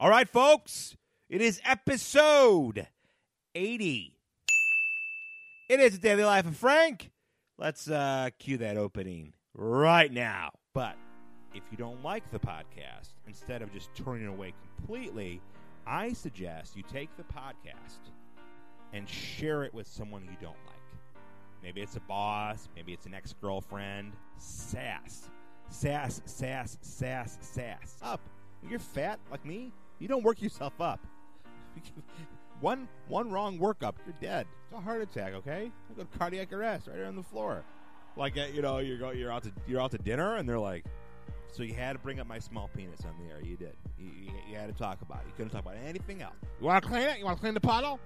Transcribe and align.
All 0.00 0.08
right, 0.08 0.26
folks, 0.26 0.96
it 1.28 1.42
is 1.42 1.60
episode 1.62 2.88
80. 3.54 4.16
It 5.68 5.78
is 5.78 5.92
the 5.92 5.98
daily 5.98 6.24
life 6.24 6.46
of 6.46 6.56
Frank. 6.56 7.10
Let's 7.58 7.86
uh, 7.86 8.30
cue 8.38 8.56
that 8.56 8.78
opening 8.78 9.34
right 9.52 10.10
now. 10.10 10.52
But 10.72 10.96
if 11.54 11.62
you 11.70 11.76
don't 11.76 12.02
like 12.02 12.30
the 12.30 12.38
podcast, 12.38 13.12
instead 13.26 13.60
of 13.60 13.70
just 13.74 13.94
turning 13.94 14.24
it 14.24 14.30
away 14.30 14.54
completely, 14.78 15.42
I 15.86 16.14
suggest 16.14 16.78
you 16.78 16.82
take 16.90 17.14
the 17.18 17.24
podcast 17.24 18.08
and 18.94 19.06
share 19.06 19.64
it 19.64 19.74
with 19.74 19.86
someone 19.86 20.22
you 20.22 20.38
don't 20.40 20.56
like. 20.66 21.22
Maybe 21.62 21.82
it's 21.82 21.96
a 21.96 22.00
boss, 22.00 22.70
maybe 22.74 22.94
it's 22.94 23.04
an 23.04 23.12
ex 23.12 23.34
girlfriend. 23.38 24.14
Sass. 24.38 25.28
Sass, 25.68 26.22
sass, 26.24 26.78
sass, 26.80 27.36
sass. 27.42 27.98
Up. 28.00 28.22
You're 28.66 28.78
fat 28.78 29.20
like 29.30 29.44
me. 29.44 29.74
You 30.00 30.08
don't 30.08 30.24
work 30.24 30.42
yourself 30.42 30.80
up. 30.80 31.06
one 32.60 32.88
one 33.06 33.30
wrong 33.30 33.58
workup, 33.58 33.94
you're 34.04 34.16
dead. 34.20 34.46
It's 34.64 34.72
a 34.72 34.80
heart 34.80 35.02
attack, 35.02 35.34
okay? 35.34 35.70
I 35.90 35.94
got 35.96 36.18
cardiac 36.18 36.52
arrest 36.52 36.88
right 36.88 36.96
there 36.96 37.06
on 37.06 37.16
the 37.16 37.22
floor. 37.22 37.64
Like 38.16 38.36
uh, 38.36 38.46
you 38.52 38.62
know, 38.62 38.78
you're 38.78 38.98
go, 38.98 39.10
you're 39.10 39.30
out 39.30 39.44
to 39.44 39.52
you're 39.68 39.80
out 39.80 39.92
to 39.92 39.98
dinner, 39.98 40.36
and 40.36 40.48
they're 40.48 40.58
like, 40.58 40.84
so 41.52 41.62
you 41.62 41.74
had 41.74 41.92
to 41.92 41.98
bring 41.98 42.18
up 42.18 42.26
my 42.26 42.38
small 42.38 42.68
penis 42.76 43.00
on 43.04 43.14
the 43.22 43.32
air. 43.32 43.40
You 43.42 43.56
did. 43.56 43.76
You, 43.98 44.06
you, 44.06 44.30
you 44.50 44.56
had 44.56 44.66
to 44.66 44.78
talk 44.78 45.02
about 45.02 45.18
it. 45.18 45.26
You 45.28 45.32
couldn't 45.36 45.50
talk 45.50 45.62
about 45.62 45.76
anything 45.86 46.22
else. 46.22 46.34
You 46.60 46.66
want 46.66 46.82
to 46.82 46.88
clean 46.88 47.02
it? 47.02 47.18
You 47.18 47.26
want 47.26 47.36
to 47.36 47.40
clean 47.40 47.54
the 47.54 47.60
puddle? 47.60 48.00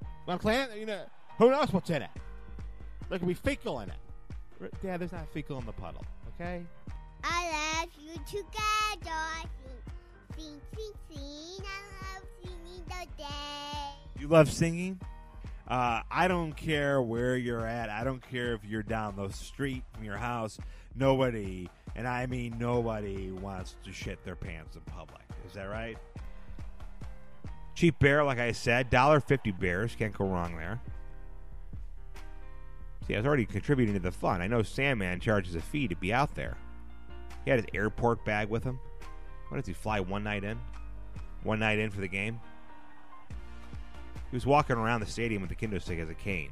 You 0.00 0.06
want 0.26 0.40
to 0.40 0.46
clean 0.46 0.60
it? 0.60 0.78
You 0.78 0.86
know, 0.86 1.04
who 1.38 1.50
knows 1.50 1.72
what's 1.72 1.90
in 1.90 2.02
it? 2.02 2.10
There 3.08 3.18
could 3.18 3.28
be 3.28 3.34
fecal 3.34 3.80
in 3.80 3.90
it. 3.90 4.80
Dad, 4.82 5.00
there's 5.00 5.12
not 5.12 5.28
fecal 5.32 5.58
in 5.58 5.66
the 5.66 5.72
puddle. 5.72 6.04
Okay. 6.34 6.64
I 7.22 7.80
love 7.80 7.90
you 8.00 8.14
together. 8.26 9.48
You 14.18 14.28
love 14.28 14.50
singing? 14.50 15.00
Uh, 15.68 16.00
I 16.10 16.26
don't 16.26 16.52
care 16.52 17.00
where 17.00 17.36
you're 17.36 17.66
at. 17.66 17.90
I 17.90 18.02
don't 18.02 18.20
care 18.28 18.54
if 18.54 18.64
you're 18.64 18.82
down 18.82 19.14
the 19.14 19.28
street 19.30 19.84
from 19.92 20.04
your 20.04 20.16
house. 20.16 20.58
Nobody, 20.96 21.68
and 21.94 22.08
I 22.08 22.26
mean 22.26 22.56
nobody, 22.58 23.30
wants 23.30 23.76
to 23.84 23.92
shit 23.92 24.24
their 24.24 24.34
pants 24.34 24.74
in 24.74 24.82
public. 24.82 25.22
Is 25.46 25.52
that 25.54 25.64
right? 25.64 25.96
Cheap 27.74 27.98
bear, 27.98 28.24
like 28.24 28.38
I 28.38 28.52
said, 28.52 28.90
dollar 28.90 29.20
fifty 29.20 29.50
bears 29.50 29.94
can't 29.94 30.16
go 30.16 30.24
wrong 30.24 30.56
there. 30.56 30.80
See, 33.06 33.14
I 33.14 33.18
was 33.18 33.26
already 33.26 33.44
contributing 33.44 33.94
to 33.94 34.00
the 34.00 34.10
fun. 34.10 34.40
I 34.40 34.46
know 34.46 34.62
Sandman 34.62 35.20
charges 35.20 35.54
a 35.54 35.60
fee 35.60 35.86
to 35.88 35.94
be 35.94 36.12
out 36.12 36.34
there. 36.34 36.56
He 37.44 37.50
had 37.50 37.60
his 37.60 37.68
airport 37.74 38.24
bag 38.24 38.48
with 38.48 38.64
him. 38.64 38.80
What 39.48 39.58
does 39.58 39.66
he 39.66 39.72
fly 39.72 40.00
one 40.00 40.24
night 40.24 40.44
in? 40.44 40.58
One 41.42 41.58
night 41.60 41.78
in 41.78 41.90
for 41.90 42.00
the 42.00 42.08
game? 42.08 42.40
He 44.30 44.36
was 44.36 44.46
walking 44.46 44.76
around 44.76 45.00
the 45.00 45.06
stadium 45.06 45.40
with 45.40 45.50
the 45.50 45.56
kendo 45.56 45.80
stick 45.80 45.98
as 46.00 46.10
a 46.10 46.14
cane. 46.14 46.50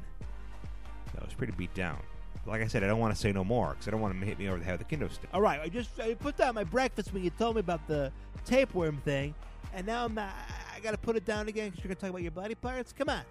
So 1.13 1.19
I 1.21 1.25
was 1.25 1.35
pretty 1.35 1.53
beat 1.57 1.75
down. 1.75 1.99
But 2.45 2.53
like 2.53 2.63
I 2.63 2.67
said, 2.69 2.85
I 2.85 2.87
don't 2.87 3.01
want 3.01 3.15
to 3.15 3.21
say 3.21 3.33
no 3.33 3.43
more 3.43 3.71
because 3.71 3.89
I 3.89 3.91
don't 3.91 4.01
want 4.01 4.15
him 4.15 4.21
to 4.21 4.27
hit 4.27 4.39
me 4.39 4.49
over 4.49 4.59
the 4.59 4.65
head 4.65 4.79
with 4.79 4.89
the 4.89 4.97
kendo 4.97 5.13
stick. 5.13 5.29
All 5.33 5.41
right, 5.41 5.61
I 5.61 5.69
just 5.69 5.99
I 5.99 6.15
put 6.15 6.37
down 6.37 6.55
my 6.55 6.65
breakfast 6.65 7.13
when 7.13 7.25
you 7.25 7.31
told 7.31 7.57
me 7.57 7.61
about 7.61 7.87
the 7.89 8.13
tapeworm 8.45 8.99
thing, 8.99 9.35
and 9.75 9.87
now 9.87 10.05
I'm 10.05 10.15
not, 10.15 10.31
I 10.75 10.81
got 10.81 10.93
to 10.93 10.99
put 10.99 11.17
it 11.17 11.25
down 11.25 11.49
again 11.49 11.71
because 11.71 11.83
you're 11.83 11.89
going 11.89 11.97
to 11.97 12.01
talk 12.01 12.11
about 12.11 12.23
your 12.23 12.31
body 12.31 12.55
parts. 12.55 12.93
Come 12.93 13.09
on, 13.09 13.23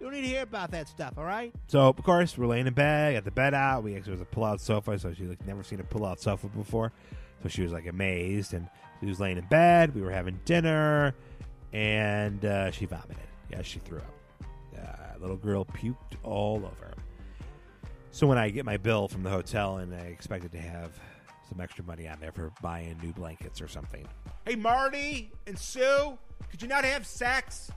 you 0.00 0.06
don't 0.06 0.14
need 0.14 0.22
to 0.22 0.28
hear 0.28 0.42
about 0.42 0.70
that 0.70 0.88
stuff. 0.88 1.14
All 1.16 1.24
right? 1.24 1.54
So 1.68 1.88
of 1.88 2.02
course 2.02 2.36
we're 2.36 2.46
laying 2.46 2.66
in 2.66 2.74
bed, 2.74 3.14
got 3.14 3.24
the 3.24 3.30
bed 3.30 3.54
out. 3.54 3.82
We 3.84 3.94
actually 3.94 4.12
was 4.12 4.20
a 4.20 4.26
pull-out 4.26 4.60
sofa, 4.60 4.98
so 4.98 5.12
she 5.12 5.24
like 5.24 5.46
never 5.46 5.62
seen 5.62 5.78
a 5.78 5.84
pull-out 5.84 6.20
sofa 6.20 6.48
before. 6.48 6.92
So 7.42 7.48
she 7.48 7.62
was 7.62 7.72
like 7.72 7.86
amazed, 7.86 8.54
and 8.54 8.68
she 9.00 9.06
was 9.06 9.18
laying 9.20 9.38
in 9.38 9.44
bed. 9.46 9.94
We 9.94 10.02
were 10.02 10.12
having 10.12 10.38
dinner, 10.44 11.14
and 11.72 12.44
uh, 12.44 12.70
she 12.70 12.86
vomited. 12.86 13.16
Yeah, 13.50 13.62
she 13.62 13.78
threw 13.80 13.98
up. 13.98 14.14
Uh, 14.78 15.18
little 15.20 15.36
girl 15.36 15.64
puked 15.64 16.16
all 16.22 16.58
over. 16.58 16.94
So 18.10 18.26
when 18.26 18.38
I 18.38 18.50
get 18.50 18.64
my 18.64 18.76
bill 18.76 19.08
from 19.08 19.22
the 19.22 19.30
hotel, 19.30 19.78
and 19.78 19.94
I 19.94 20.06
expected 20.06 20.52
to 20.52 20.60
have 20.60 20.98
some 21.48 21.60
extra 21.60 21.84
money 21.84 22.08
on 22.08 22.18
there 22.20 22.32
for 22.32 22.52
buying 22.62 22.98
new 23.02 23.12
blankets 23.12 23.60
or 23.60 23.68
something. 23.68 24.06
Hey, 24.46 24.54
Marty 24.54 25.30
and 25.46 25.58
Sue, 25.58 26.16
could 26.50 26.62
you 26.62 26.68
not 26.68 26.84
have 26.84 27.06
sex 27.06 27.70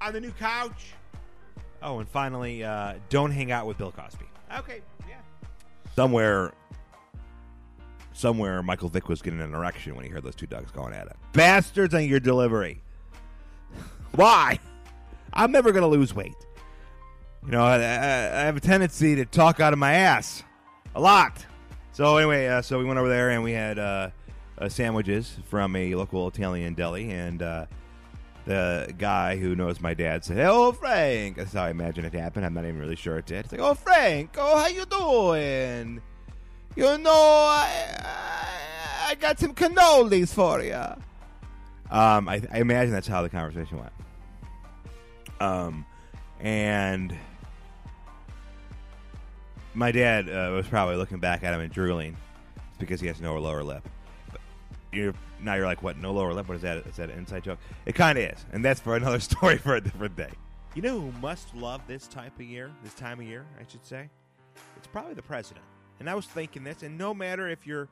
on 0.00 0.12
the 0.12 0.20
new 0.20 0.32
couch? 0.32 0.92
Oh, 1.82 1.98
and 1.98 2.08
finally, 2.08 2.64
uh, 2.64 2.94
don't 3.08 3.30
hang 3.30 3.52
out 3.52 3.66
with 3.66 3.78
Bill 3.78 3.92
Cosby. 3.92 4.24
Okay, 4.58 4.80
yeah. 5.08 5.16
Somewhere, 5.94 6.52
somewhere, 8.14 8.62
Michael 8.62 8.88
Vick 8.88 9.08
was 9.08 9.20
getting 9.20 9.40
an 9.40 9.54
erection 9.54 9.94
when 9.94 10.04
he 10.04 10.10
heard 10.10 10.22
those 10.22 10.34
two 10.34 10.46
dogs 10.46 10.70
going 10.70 10.94
at 10.94 11.06
it. 11.06 11.16
Bastards 11.32 11.92
on 11.92 12.04
your 12.04 12.20
delivery. 12.20 12.80
Why? 14.12 14.58
I'm 15.32 15.52
never 15.52 15.72
going 15.72 15.82
to 15.82 15.88
lose 15.88 16.14
weight. 16.14 16.36
You 17.44 17.50
know, 17.50 17.64
I, 17.64 17.74
I, 17.74 18.44
have 18.44 18.56
a 18.56 18.60
tendency 18.60 19.16
to 19.16 19.26
talk 19.26 19.60
out 19.60 19.74
of 19.74 19.78
my 19.78 19.92
ass 19.92 20.42
a 20.94 21.00
lot. 21.00 21.44
So 21.92 22.16
anyway, 22.16 22.46
uh, 22.46 22.62
so 22.62 22.78
we 22.78 22.86
went 22.86 22.98
over 22.98 23.08
there 23.08 23.30
and 23.30 23.42
we 23.42 23.52
had 23.52 23.78
uh, 23.78 24.10
uh, 24.56 24.68
sandwiches 24.68 25.36
from 25.48 25.76
a 25.76 25.94
local 25.94 26.26
Italian 26.26 26.72
deli, 26.72 27.10
and 27.10 27.42
uh, 27.42 27.66
the 28.46 28.94
guy 28.96 29.36
who 29.36 29.54
knows 29.54 29.80
my 29.80 29.92
dad 29.92 30.24
said, 30.24 30.38
"Oh, 30.38 30.72
Frank." 30.72 31.36
That's 31.36 31.52
how 31.52 31.64
I 31.64 31.70
imagine 31.70 32.06
it 32.06 32.14
happened. 32.14 32.46
I'm 32.46 32.54
not 32.54 32.64
even 32.64 32.80
really 32.80 32.96
sure 32.96 33.18
it 33.18 33.26
did. 33.26 33.44
It's 33.44 33.52
like, 33.52 33.60
"Oh, 33.60 33.74
Frank. 33.74 34.36
Oh, 34.38 34.58
how 34.58 34.68
you 34.68 34.86
doing? 34.86 36.00
You 36.76 36.98
know, 36.98 37.10
I, 37.10 37.68
I, 37.98 39.10
I 39.10 39.14
got 39.16 39.38
some 39.38 39.54
cannolis 39.54 40.34
for 40.34 40.62
you." 40.62 40.74
Um, 41.90 42.28
I, 42.28 42.42
I 42.52 42.58
imagine 42.58 42.92
that's 42.92 43.06
how 43.06 43.22
the 43.22 43.28
conversation 43.28 43.78
went. 43.78 43.92
Um, 45.40 45.86
and 46.40 47.16
my 49.74 49.92
dad 49.92 50.28
uh, 50.28 50.50
was 50.52 50.66
probably 50.66 50.96
looking 50.96 51.18
back 51.18 51.44
at 51.44 51.54
him 51.54 51.60
and 51.60 51.72
drooling 51.72 52.16
because 52.78 53.00
he 53.00 53.06
has 53.06 53.20
no 53.20 53.38
lower 53.38 53.62
lip. 53.62 53.86
But 54.32 54.40
you're 54.92 55.14
now 55.40 55.54
you're 55.54 55.66
like, 55.66 55.82
what? 55.82 55.98
No 55.98 56.12
lower 56.12 56.32
lip? 56.32 56.48
What 56.48 56.56
is 56.56 56.62
that? 56.62 56.78
Is 56.78 56.96
that 56.96 57.10
an 57.10 57.18
inside 57.18 57.44
joke? 57.44 57.58
It 57.86 57.94
kind 57.94 58.18
of 58.18 58.24
is, 58.24 58.44
and 58.52 58.64
that's 58.64 58.80
for 58.80 58.96
another 58.96 59.20
story 59.20 59.58
for 59.58 59.76
a 59.76 59.80
different 59.80 60.16
day. 60.16 60.30
You 60.74 60.82
know 60.82 61.00
who 61.00 61.12
must 61.20 61.54
love 61.54 61.82
this 61.86 62.08
type 62.08 62.34
of 62.34 62.42
year? 62.42 62.70
This 62.82 62.94
time 62.94 63.20
of 63.20 63.26
year, 63.26 63.44
I 63.60 63.64
should 63.70 63.84
say. 63.86 64.08
It's 64.76 64.86
probably 64.86 65.14
the 65.14 65.22
president. 65.22 65.64
And 66.00 66.10
I 66.10 66.14
was 66.14 66.26
thinking 66.26 66.64
this, 66.64 66.82
and 66.82 66.98
no 66.98 67.14
matter 67.14 67.48
if 67.48 67.66
you're 67.66 67.88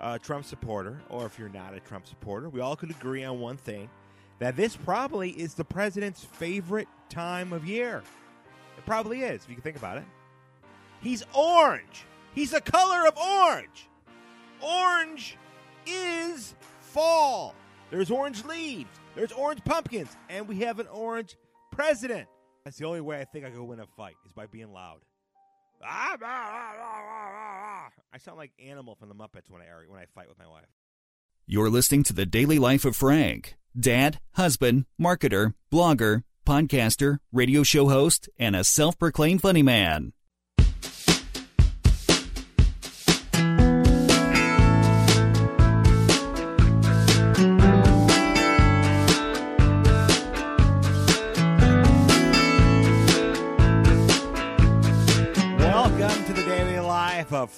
a 0.00 0.18
Trump 0.18 0.44
supporter 0.44 1.00
or 1.10 1.26
if 1.26 1.38
you're 1.38 1.48
not 1.48 1.74
a 1.74 1.80
Trump 1.80 2.06
supporter, 2.06 2.48
we 2.48 2.60
all 2.60 2.76
could 2.76 2.90
agree 2.90 3.24
on 3.24 3.40
one 3.40 3.56
thing: 3.56 3.88
that 4.38 4.56
this 4.56 4.76
probably 4.76 5.30
is 5.30 5.54
the 5.54 5.64
president's 5.64 6.24
favorite 6.24 6.88
time 7.08 7.52
of 7.52 7.66
year. 7.66 8.02
It 8.78 8.86
probably 8.86 9.22
is, 9.22 9.42
if 9.44 9.48
you 9.48 9.54
can 9.54 9.62
think 9.62 9.76
about 9.76 9.98
it. 9.98 10.04
He's 11.00 11.24
orange. 11.34 12.04
He's 12.34 12.52
the 12.52 12.60
color 12.60 13.06
of 13.06 13.16
orange. 13.18 13.88
Orange 14.60 15.36
is 15.86 16.54
fall. 16.80 17.54
There's 17.90 18.10
orange 18.10 18.44
leaves. 18.44 18.88
There's 19.14 19.32
orange 19.32 19.62
pumpkins. 19.64 20.16
And 20.30 20.48
we 20.48 20.60
have 20.60 20.78
an 20.78 20.86
orange 20.86 21.36
president. 21.70 22.28
That's 22.64 22.78
the 22.78 22.86
only 22.86 23.00
way 23.00 23.20
I 23.20 23.24
think 23.24 23.44
I 23.44 23.50
could 23.50 23.60
win 23.60 23.80
a 23.80 23.86
fight 23.86 24.14
is 24.24 24.32
by 24.32 24.46
being 24.46 24.72
loud. 24.72 25.00
I 25.84 27.88
sound 28.18 28.38
like 28.38 28.52
Animal 28.64 28.94
from 28.94 29.08
the 29.08 29.14
Muppets 29.14 29.50
when 29.50 29.62
I 29.62 29.66
when 29.86 29.98
I 29.98 30.04
fight 30.14 30.28
with 30.28 30.38
my 30.38 30.46
wife. 30.46 30.68
You're 31.46 31.70
listening 31.70 32.04
to 32.04 32.12
the 32.12 32.26
daily 32.26 32.58
life 32.58 32.84
of 32.84 32.94
Frank, 32.94 33.56
dad, 33.78 34.20
husband, 34.32 34.84
marketer, 35.00 35.54
blogger, 35.72 36.22
podcaster, 36.46 37.18
radio 37.32 37.62
show 37.62 37.88
host, 37.88 38.28
and 38.38 38.54
a 38.54 38.64
self 38.64 38.98
proclaimed 38.98 39.42
funny 39.42 39.62
man. 39.62 40.12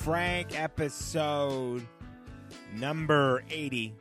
Frank, 0.04 0.60
episode 0.60 1.82
number 2.74 3.42
80. 3.48 3.94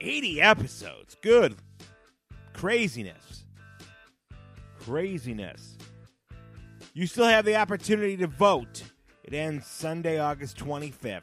80 0.00 0.40
episodes. 0.42 1.16
Good. 1.22 1.54
Craziness. 2.52 3.44
Craziness. 4.80 5.78
You 6.94 7.06
still 7.06 7.26
have 7.26 7.44
the 7.44 7.54
opportunity 7.54 8.16
to 8.16 8.26
vote. 8.26 8.82
It 9.22 9.34
ends 9.34 9.68
Sunday, 9.68 10.18
August 10.18 10.56
25th 10.58 11.22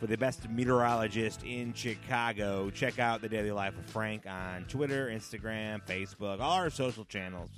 for 0.00 0.08
the 0.08 0.18
best 0.18 0.50
meteorologist 0.50 1.44
in 1.44 1.72
Chicago. 1.74 2.70
Check 2.70 2.98
out 2.98 3.22
the 3.22 3.28
Daily 3.28 3.52
Life 3.52 3.78
of 3.78 3.84
Frank 3.84 4.26
on 4.26 4.64
Twitter, 4.64 5.06
Instagram, 5.06 5.80
Facebook, 5.86 6.40
all 6.40 6.54
our 6.54 6.70
social 6.70 7.04
channels, 7.04 7.50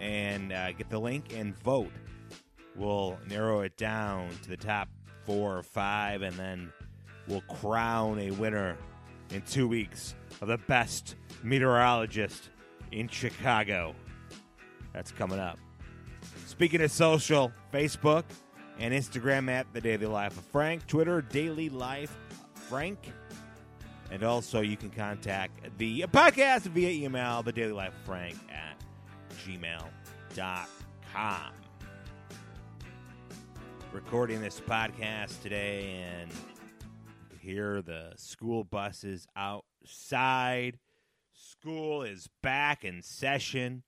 and 0.00 0.54
uh, 0.54 0.72
get 0.72 0.88
the 0.88 0.98
link 0.98 1.34
and 1.34 1.54
vote. 1.58 1.92
We'll 2.76 3.18
narrow 3.28 3.60
it 3.60 3.76
down 3.76 4.30
to 4.42 4.48
the 4.48 4.56
top 4.56 4.88
four 5.24 5.56
or 5.56 5.62
five, 5.62 6.22
and 6.22 6.36
then 6.36 6.72
we'll 7.28 7.42
crown 7.42 8.18
a 8.18 8.30
winner 8.32 8.76
in 9.30 9.42
two 9.42 9.68
weeks 9.68 10.14
of 10.40 10.48
the 10.48 10.58
best 10.58 11.14
meteorologist 11.42 12.50
in 12.92 13.08
Chicago. 13.08 13.94
That's 14.92 15.10
coming 15.12 15.38
up. 15.38 15.58
Speaking 16.46 16.82
of 16.82 16.90
social, 16.90 17.52
Facebook 17.72 18.24
and 18.78 18.92
Instagram 18.92 19.48
at 19.50 19.66
The 19.72 19.80
Daily 19.80 20.06
Life 20.06 20.36
of 20.36 20.44
Frank, 20.44 20.86
Twitter, 20.86 21.22
Daily 21.22 21.68
Life 21.68 22.16
Frank. 22.54 23.12
And 24.10 24.22
also, 24.22 24.60
you 24.60 24.76
can 24.76 24.90
contact 24.90 25.78
the 25.78 26.02
podcast 26.02 26.62
via 26.62 26.90
email, 26.90 27.42
The 27.42 27.52
Daily 27.52 27.72
Life 27.72 27.94
of 27.94 28.06
Frank 28.06 28.36
at 28.52 28.78
gmail.com. 29.46 29.90
Recording 33.94 34.40
this 34.40 34.60
podcast 34.60 35.40
today, 35.40 36.02
and 36.02 36.28
you 37.30 37.38
hear 37.40 37.80
the 37.80 38.12
school 38.16 38.64
buses 38.64 39.28
outside. 39.36 40.80
School 41.32 42.02
is 42.02 42.28
back 42.42 42.84
in 42.84 43.02
session 43.02 43.84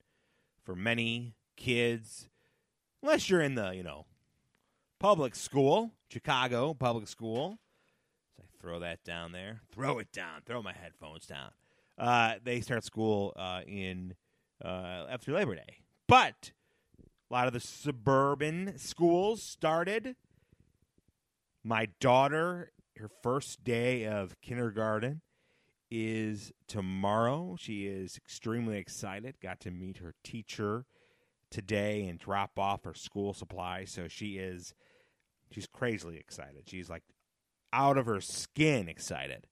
for 0.63 0.77
many 0.77 1.35
kids, 1.57 2.29
unless 3.03 3.29
you're 3.29 3.41
in 3.41 3.55
the, 3.55 3.71
you 3.71 3.83
know, 3.83 4.05
public 4.97 5.35
school, 5.35 5.91
Chicago 6.09 6.73
public 6.73 7.09
school. 7.09 7.59
So 8.37 8.43
I 8.43 8.61
throw 8.61 8.79
that 8.79 9.03
down 9.03 9.33
there. 9.33 9.59
Throw 9.73 9.99
it 9.99 10.13
down. 10.13 10.39
Throw 10.45 10.63
my 10.63 10.73
headphones 10.73 11.27
down. 11.27 11.51
Uh, 11.97 12.35
they 12.41 12.61
start 12.61 12.85
school 12.85 13.33
uh, 13.35 13.59
in 13.67 14.15
uh, 14.63 15.05
after 15.09 15.33
Labor 15.33 15.55
Day, 15.55 15.81
but 16.07 16.53
a 17.29 17.33
lot 17.33 17.47
of 17.47 17.53
the 17.53 17.59
suburban 17.59 18.77
schools 18.77 19.43
started. 19.43 20.15
My 21.63 21.89
daughter, 21.99 22.71
her 22.97 23.09
first 23.21 23.63
day 23.63 24.05
of 24.05 24.39
kindergarten 24.41 25.21
is 25.91 26.51
tomorrow. 26.67 27.57
She 27.59 27.85
is 27.85 28.17
extremely 28.17 28.77
excited. 28.77 29.35
Got 29.41 29.59
to 29.61 29.71
meet 29.71 29.97
her 29.97 30.13
teacher 30.23 30.85
today 31.51 32.07
and 32.07 32.19
drop 32.19 32.57
off 32.57 32.83
her 32.83 32.93
school 32.93 33.33
supplies. 33.33 33.91
So 33.91 34.07
she 34.07 34.37
is 34.37 34.73
she's 35.51 35.67
crazily 35.67 36.17
excited. 36.17 36.63
She's 36.67 36.89
like 36.89 37.03
out 37.73 37.97
of 37.97 38.05
her 38.05 38.21
skin 38.21 38.87
excited. 38.87 39.47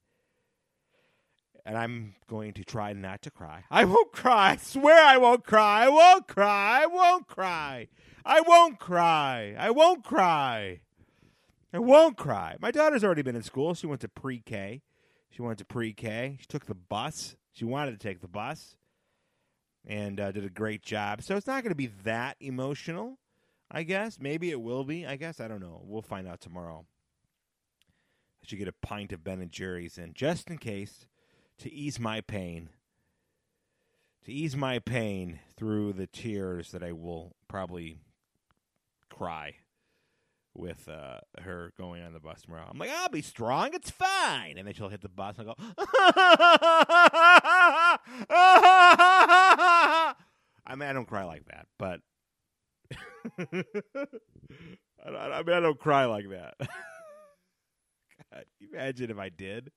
And 1.66 1.76
I'm 1.76 2.14
going 2.28 2.52
to 2.54 2.64
try 2.64 2.92
not 2.92 3.22
to 3.22 3.30
cry. 3.30 3.64
I 3.72 3.84
won't 3.84 4.12
cry. 4.12 4.52
I 4.52 4.56
swear 4.56 5.04
I 5.04 5.16
won't 5.16 5.44
cry. 5.44 5.86
I 5.86 5.88
won't 5.88 6.28
cry. 6.28 6.82
I 6.82 6.86
won't 6.86 7.26
cry. 7.26 7.88
I 8.24 8.40
won't 8.40 8.78
cry. 8.78 9.56
I 9.58 9.70
won't 9.70 10.04
cry. 10.04 10.80
I 11.72 11.78
won't 11.80 12.16
cry. 12.16 12.56
My 12.60 12.70
daughter's 12.70 13.02
already 13.02 13.22
been 13.22 13.34
in 13.34 13.42
school. 13.42 13.74
She 13.74 13.88
went 13.88 14.00
to 14.02 14.08
pre 14.08 14.38
K. 14.40 14.82
She 15.28 15.42
went 15.42 15.58
to 15.58 15.64
pre 15.64 15.92
K. 15.92 16.38
She 16.40 16.46
took 16.46 16.66
the 16.66 16.74
bus. 16.74 17.34
She 17.52 17.64
wanted 17.64 17.92
to 17.92 17.98
take 17.98 18.20
the 18.20 18.28
bus 18.28 18.76
and 19.84 20.20
uh, 20.20 20.30
did 20.30 20.44
a 20.44 20.50
great 20.50 20.82
job. 20.82 21.22
So 21.22 21.36
it's 21.36 21.48
not 21.48 21.64
going 21.64 21.72
to 21.72 21.76
be 21.76 21.90
that 22.04 22.36
emotional, 22.38 23.18
I 23.70 23.82
guess. 23.82 24.18
Maybe 24.20 24.52
it 24.52 24.60
will 24.60 24.84
be. 24.84 25.04
I 25.04 25.16
guess 25.16 25.40
I 25.40 25.48
don't 25.48 25.60
know. 25.60 25.82
We'll 25.84 26.02
find 26.02 26.28
out 26.28 26.40
tomorrow. 26.40 26.86
I 28.42 28.46
should 28.46 28.58
get 28.60 28.68
a 28.68 28.86
pint 28.86 29.12
of 29.12 29.24
Ben 29.24 29.40
and 29.40 29.50
Jerry's 29.50 29.98
in 29.98 30.14
just 30.14 30.48
in 30.48 30.58
case 30.58 31.06
to 31.58 31.72
ease 31.72 31.98
my 31.98 32.20
pain. 32.20 32.70
To 34.24 34.32
ease 34.32 34.56
my 34.56 34.78
pain 34.78 35.40
through 35.56 35.92
the 35.92 36.06
tears 36.06 36.72
that 36.72 36.82
I 36.82 36.92
will 36.92 37.36
probably 37.48 37.98
cry 39.08 39.56
with 40.56 40.88
uh, 40.88 41.18
her 41.42 41.72
going 41.78 42.02
on 42.02 42.12
the 42.12 42.20
bus 42.20 42.42
tomorrow. 42.42 42.66
I'm 42.68 42.78
like, 42.78 42.90
I'll 42.90 43.08
be 43.08 43.22
strong. 43.22 43.70
It's 43.74 43.90
fine. 43.90 44.58
And 44.58 44.66
then 44.66 44.74
she'll 44.74 44.88
hit 44.88 45.02
the 45.02 45.08
bus 45.08 45.36
and 45.38 45.48
I'll 45.48 45.54
go, 45.54 45.62
I 50.66 50.74
mean, 50.74 50.88
I 50.88 50.92
don't 50.92 51.06
cry 51.06 51.24
like 51.24 51.44
that, 51.46 51.66
but 51.78 52.00
I, 53.38 53.46
mean, 55.42 55.54
I 55.54 55.60
don't 55.60 55.78
cry 55.78 56.06
like 56.06 56.28
that. 56.30 56.54
God, 58.32 58.44
imagine 58.60 59.10
if 59.10 59.18
I 59.18 59.28
did. 59.28 59.70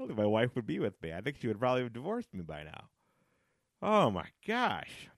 Don't 0.00 0.08
think 0.08 0.18
my 0.18 0.24
wife 0.24 0.56
would 0.56 0.66
be 0.66 0.78
with 0.78 0.94
me. 1.02 1.12
I 1.12 1.20
think 1.20 1.36
she 1.38 1.46
would 1.46 1.60
probably 1.60 1.82
have 1.82 1.92
divorced 1.92 2.32
me 2.32 2.40
by 2.40 2.62
now. 2.62 2.84
Oh 3.82 4.10
my 4.10 4.24
gosh. 4.48 5.10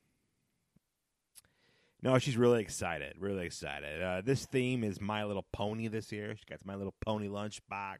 No, 2.02 2.18
she's 2.18 2.36
really 2.36 2.60
excited. 2.60 3.14
Really 3.20 3.46
excited. 3.46 4.02
Uh, 4.02 4.22
this 4.24 4.44
theme 4.44 4.82
is 4.82 5.00
My 5.00 5.22
Little 5.22 5.46
Pony 5.52 5.86
this 5.86 6.10
year. 6.10 6.34
She 6.34 6.42
got 6.50 6.66
My 6.66 6.74
Little 6.74 6.96
Pony 7.00 7.28
lunchbox. 7.28 7.98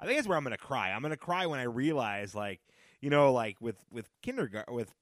I 0.00 0.04
think 0.04 0.18
that's 0.18 0.26
where 0.26 0.36
I'm 0.36 0.42
going 0.42 0.50
to 0.50 0.58
cry. 0.58 0.90
I'm 0.90 1.00
going 1.00 1.10
to 1.10 1.16
cry 1.16 1.46
when 1.46 1.60
I 1.60 1.64
realize, 1.64 2.34
like, 2.34 2.58
you 3.00 3.08
know, 3.08 3.32
like 3.32 3.56
with 3.60 3.76
with 3.92 4.08
kindergarten, 4.20 4.74
with 4.74 4.92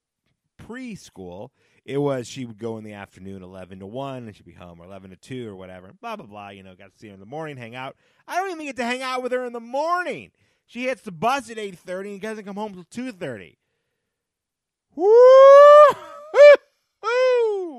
preschool, 0.62 1.52
it 1.86 1.96
was 1.96 2.28
she 2.28 2.44
would 2.44 2.58
go 2.58 2.76
in 2.76 2.84
the 2.84 2.92
afternoon, 2.92 3.42
eleven 3.42 3.78
to 3.78 3.86
one, 3.86 4.26
and 4.26 4.36
she'd 4.36 4.44
be 4.44 4.52
home, 4.52 4.78
or 4.78 4.84
eleven 4.84 5.08
to 5.08 5.16
two, 5.16 5.48
or 5.48 5.56
whatever. 5.56 5.94
Blah 6.02 6.16
blah 6.16 6.26
blah. 6.26 6.50
You 6.50 6.62
know, 6.62 6.74
got 6.74 6.92
to 6.92 6.98
see 6.98 7.08
her 7.08 7.14
in 7.14 7.20
the 7.20 7.24
morning, 7.24 7.56
hang 7.56 7.74
out. 7.74 7.96
I 8.28 8.36
don't 8.36 8.50
even 8.50 8.66
get 8.66 8.76
to 8.76 8.84
hang 8.84 9.00
out 9.00 9.22
with 9.22 9.32
her 9.32 9.46
in 9.46 9.54
the 9.54 9.60
morning. 9.60 10.32
She 10.66 10.84
hits 10.84 11.02
the 11.02 11.12
bus 11.12 11.48
at 11.50 11.58
eight 11.58 11.78
thirty 11.78 12.12
and 12.12 12.20
doesn't 12.20 12.44
come 12.44 12.56
home 12.56 12.84
two 12.90 13.12
thirty. 13.12 13.58
Woo! 14.94 15.06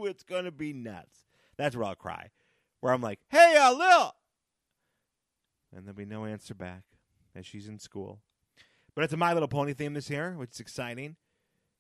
It's 0.06 0.24
gonna 0.24 0.52
be 0.52 0.72
nuts. 0.72 1.26
That's 1.58 1.76
where 1.76 1.86
I'll 1.86 1.96
cry. 1.96 2.30
Where 2.80 2.94
I'm 2.94 3.02
like, 3.02 3.20
"Hey, 3.30 3.58
uh, 3.60 3.74
Lil," 3.74 4.14
and 5.76 5.86
there'll 5.86 5.98
be 5.98 6.06
no 6.06 6.26
answer 6.26 6.54
back 6.54 6.84
as 7.36 7.46
she's 7.46 7.68
in 7.68 7.80
school. 7.80 8.22
But 8.96 9.04
it's 9.04 9.14
a 9.14 9.18
My 9.18 9.34
Little 9.34 9.50
Pony 9.50 9.74
theme 9.74 9.94
this 9.94 10.10
year, 10.10 10.34
which 10.38 10.52
is 10.52 10.60
exciting. 10.60 11.18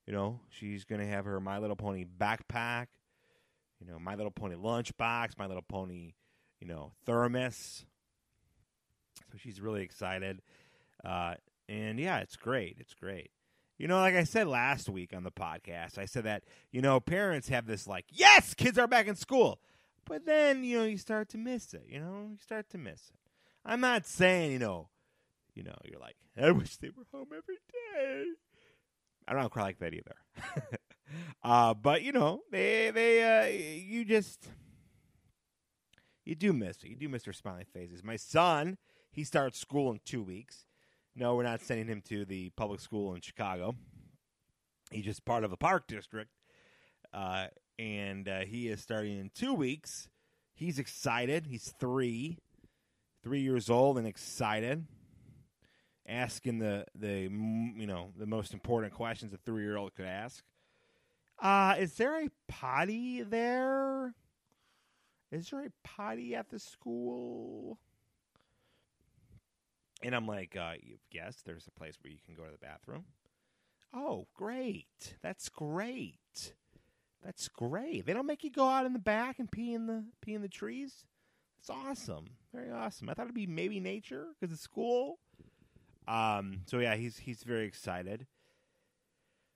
You 0.05 0.13
know, 0.13 0.41
she's 0.49 0.83
gonna 0.83 1.05
have 1.05 1.25
her 1.25 1.39
My 1.39 1.57
Little 1.57 1.75
Pony 1.75 2.05
backpack. 2.05 2.87
You 3.79 3.87
know, 3.87 3.99
My 3.99 4.15
Little 4.15 4.31
Pony 4.31 4.55
lunchbox, 4.55 5.37
My 5.37 5.45
Little 5.45 5.61
Pony, 5.61 6.13
you 6.59 6.67
know, 6.67 6.91
thermos. 7.05 7.85
So 9.31 9.37
she's 9.37 9.61
really 9.61 9.83
excited. 9.83 10.41
Uh, 11.07 11.35
and 11.69 11.99
yeah, 11.99 12.19
it's 12.19 12.35
great. 12.35 12.77
It's 12.79 12.93
great. 12.93 13.31
You 13.77 13.87
know, 13.87 13.99
like 13.99 14.15
I 14.15 14.23
said 14.23 14.47
last 14.47 14.89
week 14.89 15.13
on 15.15 15.23
the 15.23 15.31
podcast, 15.31 15.97
I 15.97 16.05
said 16.05 16.23
that, 16.23 16.43
you 16.71 16.81
know, 16.81 16.99
parents 16.99 17.49
have 17.49 17.67
this 17.67 17.87
like, 17.87 18.05
yes, 18.11 18.53
kids 18.53 18.77
are 18.77 18.87
back 18.87 19.07
in 19.07 19.15
school. 19.15 19.59
But 20.05 20.25
then, 20.25 20.63
you 20.63 20.79
know, 20.79 20.85
you 20.85 20.97
start 20.97 21.29
to 21.29 21.37
miss 21.37 21.73
it, 21.73 21.85
you 21.87 21.99
know, 21.99 22.29
you 22.31 22.37
start 22.41 22.69
to 22.71 22.77
miss 22.77 23.09
it. 23.09 23.31
I'm 23.65 23.81
not 23.81 24.05
saying, 24.05 24.51
you 24.51 24.59
know, 24.59 24.89
you 25.53 25.63
know, 25.63 25.75
you're 25.83 25.99
like, 25.99 26.15
I 26.41 26.51
wish 26.51 26.77
they 26.77 26.89
were 26.89 27.05
home 27.11 27.27
every 27.31 27.57
day. 27.71 28.25
I 29.27 29.33
don't 29.33 29.51
cry 29.51 29.63
like 29.63 29.79
that 29.79 29.93
either. 29.93 30.15
uh, 31.43 31.73
but 31.73 32.01
you 32.03 32.13
know, 32.13 32.41
they 32.51 32.91
they 32.91 33.23
uh, 33.23 33.45
you 33.47 34.05
just 34.05 34.47
you 36.23 36.35
do 36.35 36.53
miss 36.53 36.77
it. 36.83 36.89
You 36.89 36.95
do 36.95 37.09
miss 37.09 37.23
their 37.23 37.33
smiling 37.33 37.65
faces. 37.73 38.03
My 38.03 38.15
son, 38.15 38.77
he 39.11 39.23
starts 39.23 39.59
school 39.59 39.91
in 39.91 39.99
two 40.05 40.23
weeks. 40.23 40.66
No, 41.19 41.36
we're 41.36 41.41
not 41.41 41.62
sending 41.62 41.88
him 41.88 42.01
to 42.09 42.25
the 42.25 42.51
public 42.51 42.79
school 42.79 43.15
in 43.15 43.21
Chicago. 43.21 43.74
He's 44.91 45.03
just 45.03 45.25
part 45.25 45.43
of 45.43 45.50
the 45.50 45.57
park 45.57 45.88
district, 45.88 46.29
uh, 47.12 47.47
and 47.79 48.29
uh, 48.29 48.41
he 48.41 48.67
is 48.67 48.81
starting 48.81 49.19
in 49.19 49.31
two 49.33 49.55
weeks. 49.55 50.09
He's 50.53 50.77
excited. 50.77 51.47
He's 51.47 51.74
three, 51.79 52.38
three 53.24 53.41
years 53.41 53.67
old, 53.67 53.97
and 53.97 54.05
excited. 54.05 54.86
Asking 56.07 56.59
the 56.59 56.86
the 56.93 57.24
you 57.24 57.88
know 57.88 58.12
the 58.15 58.27
most 58.27 58.53
important 58.53 58.93
questions 58.93 59.33
a 59.33 59.38
three 59.38 59.63
year 59.63 59.75
old 59.75 59.95
could 59.95 60.05
ask. 60.05 60.43
Uh, 61.41 61.75
is 61.79 61.95
there 61.95 62.24
a 62.24 62.29
potty 62.47 63.24
there? 63.24 64.13
Is 65.31 65.50
there 65.50 65.65
a 65.65 65.71
potty 65.83 66.36
at 66.36 66.50
the 66.50 66.59
school? 66.59 67.79
And 70.03 70.15
I'm 70.15 70.27
like, 70.27 70.55
uh, 70.55 70.73
yes, 71.11 71.41
there's 71.45 71.67
a 71.67 71.71
place 71.71 71.95
where 72.01 72.11
you 72.11 72.19
can 72.25 72.35
go 72.35 72.43
to 72.43 72.51
the 72.51 72.57
bathroom. 72.57 73.05
Oh, 73.93 74.27
great. 74.35 75.15
That's 75.21 75.49
great. 75.49 76.53
That's 77.23 77.47
great. 77.47 78.05
They 78.05 78.13
don't 78.13 78.27
make 78.27 78.43
you 78.43 78.51
go 78.51 78.67
out 78.67 78.85
in 78.85 78.93
the 78.93 78.99
back 78.99 79.39
and 79.39 79.51
pee 79.51 79.73
in 79.73 79.87
the 79.87 80.05
pee 80.21 80.33
in 80.33 80.41
the 80.41 80.47
trees. 80.47 81.05
It's 81.59 81.69
awesome, 81.69 82.27
very 82.53 82.71
awesome. 82.71 83.09
I 83.09 83.13
thought 83.13 83.23
it'd 83.23 83.35
be 83.35 83.47
maybe 83.47 83.79
nature 83.79 84.27
because 84.39 84.53
it's 84.53 84.61
school. 84.61 85.17
Um, 86.07 86.61
so 86.67 86.79
yeah, 86.79 86.95
he's 86.95 87.17
he's 87.17 87.43
very 87.43 87.65
excited. 87.65 88.27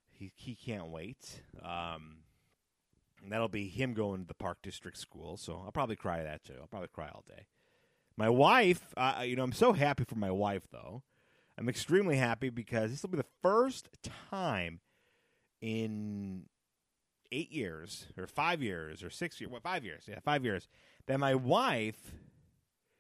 He 0.10 0.32
he 0.36 0.56
can't 0.56 0.90
wait. 0.90 1.44
Um, 1.64 2.18
that'll 3.30 3.48
be 3.48 3.68
him 3.68 3.94
going 3.94 4.22
to 4.24 4.28
the 4.28 4.34
Park 4.34 4.58
District 4.64 4.98
School. 4.98 5.38
So 5.38 5.62
I'll 5.64 5.72
probably 5.72 5.96
cry 5.96 6.24
that 6.24 6.44
too. 6.44 6.56
I'll 6.60 6.68
probably 6.68 6.90
cry 6.90 7.10
all 7.14 7.24
day. 7.28 7.46
My 8.18 8.30
wife, 8.30 8.94
uh, 8.98 9.24
you 9.26 9.36
know, 9.36 9.44
I'm 9.44 9.54
so 9.54 9.74
happy 9.74 10.04
for 10.04 10.16
my 10.16 10.32
wife 10.32 10.68
though. 10.72 11.04
I'm 11.58 11.70
extremely 11.70 12.18
happy 12.18 12.50
because 12.50 12.92
this 12.92 13.04
will 13.04 13.10
be 13.10 13.18
the 13.18 13.26
first 13.42 13.90
time 14.30 14.80
in 15.62 16.46
eight 17.32 17.52
years 17.52 18.08
or 18.18 18.28
five 18.28 18.62
years 18.62 19.04
or 19.04 19.10
six 19.10 19.40
years, 19.40 19.52
what, 19.52 19.64
five 19.64 19.84
years, 19.84 20.04
yeah, 20.08 20.20
five 20.24 20.44
years, 20.44 20.68
that 21.08 21.20
my 21.20 21.36
wife 21.36 22.12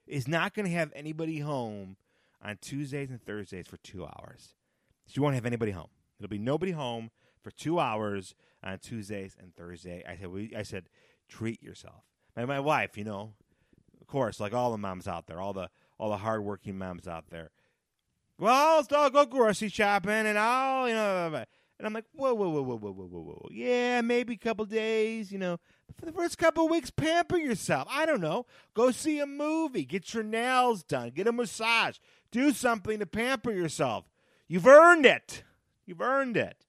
is 0.08 0.27
not 0.27 0.53
going 0.53 0.65
to 0.65 0.72
have 0.72 0.91
anybody 0.96 1.39
home 1.39 1.98
on 2.44 2.58
Tuesdays 2.62 3.10
and 3.10 3.22
Thursdays 3.22 3.68
for 3.68 3.77
two 3.77 4.06
hours. 4.06 4.56
She 5.08 5.20
won't 5.20 5.36
have 5.36 5.46
anybody 5.46 5.72
home. 5.72 5.89
There'll 6.20 6.30
be 6.30 6.38
nobody 6.38 6.72
home 6.72 7.12
for 7.41 7.51
two 7.51 7.80
hours 7.80 8.36
on 8.63 8.77
Tuesdays 8.80 9.36
and 9.39 9.56
Thursday. 9.56 10.03
I 10.08 10.15
said, 10.18 10.27
we, 10.27 10.53
I 10.56 10.63
said, 10.63 10.86
treat 11.27 11.62
yourself. 11.62 12.03
My, 12.36 12.46
my 12.46 12.60
wife, 12.60 12.98
you 12.98 13.03
know, 13.03 13.34
course, 14.12 14.39
like 14.39 14.53
all 14.53 14.72
the 14.72 14.77
moms 14.77 15.08
out 15.08 15.25
there, 15.27 15.39
all 15.39 15.53
the 15.53 15.70
all 15.98 16.10
the 16.10 16.18
hardworking 16.18 16.77
moms 16.77 17.08
out 17.08 17.30
there. 17.30 17.51
Well, 18.38 18.86
I'll 18.91 19.10
go 19.10 19.25
grocery 19.25 19.70
shopping, 19.70 20.12
and 20.12 20.38
I'll, 20.38 20.88
you 20.88 20.96
know, 20.96 21.46
and 21.82 21.88
I'm 21.88 21.94
like, 21.94 22.06
whoa, 22.13 22.34
whoa, 22.34 22.50
whoa, 22.50 22.62
whoa, 22.62 22.77
whoa, 22.77 22.91
whoa, 22.91 23.08
whoa, 23.08 23.22
whoa. 23.22 23.50
Yeah, 23.51 24.01
maybe 24.01 24.34
a 24.34 24.38
couple 24.38 24.65
days, 24.65 25.32
you 25.32 25.39
know. 25.39 25.58
But 25.88 25.98
for 25.98 26.06
the 26.06 26.12
first 26.12 26.38
couple 26.38 26.68
weeks, 26.68 26.91
pamper 26.91 27.38
yourself. 27.38 27.88
I 27.89 28.06
don't 28.06 28.22
know. 28.22 28.46
Go 28.74 28.91
see 28.91 29.20
a 29.20 29.25
movie. 29.25 29.86
Get 29.86 30.13
your 30.13 30.24
nails 30.24 30.84
done. 30.84 31.10
Get 31.10 31.27
a 31.27 31.32
massage. 31.32 31.98
Do 32.32 32.51
something 32.51 33.00
to 33.00 33.06
pamper 33.06 33.51
yourself. 33.51 34.06
You've 34.48 34.68
earned 34.68 35.06
it. 35.06 35.44
You've 35.86 36.01
earned 36.01 36.38
it. 36.38 36.65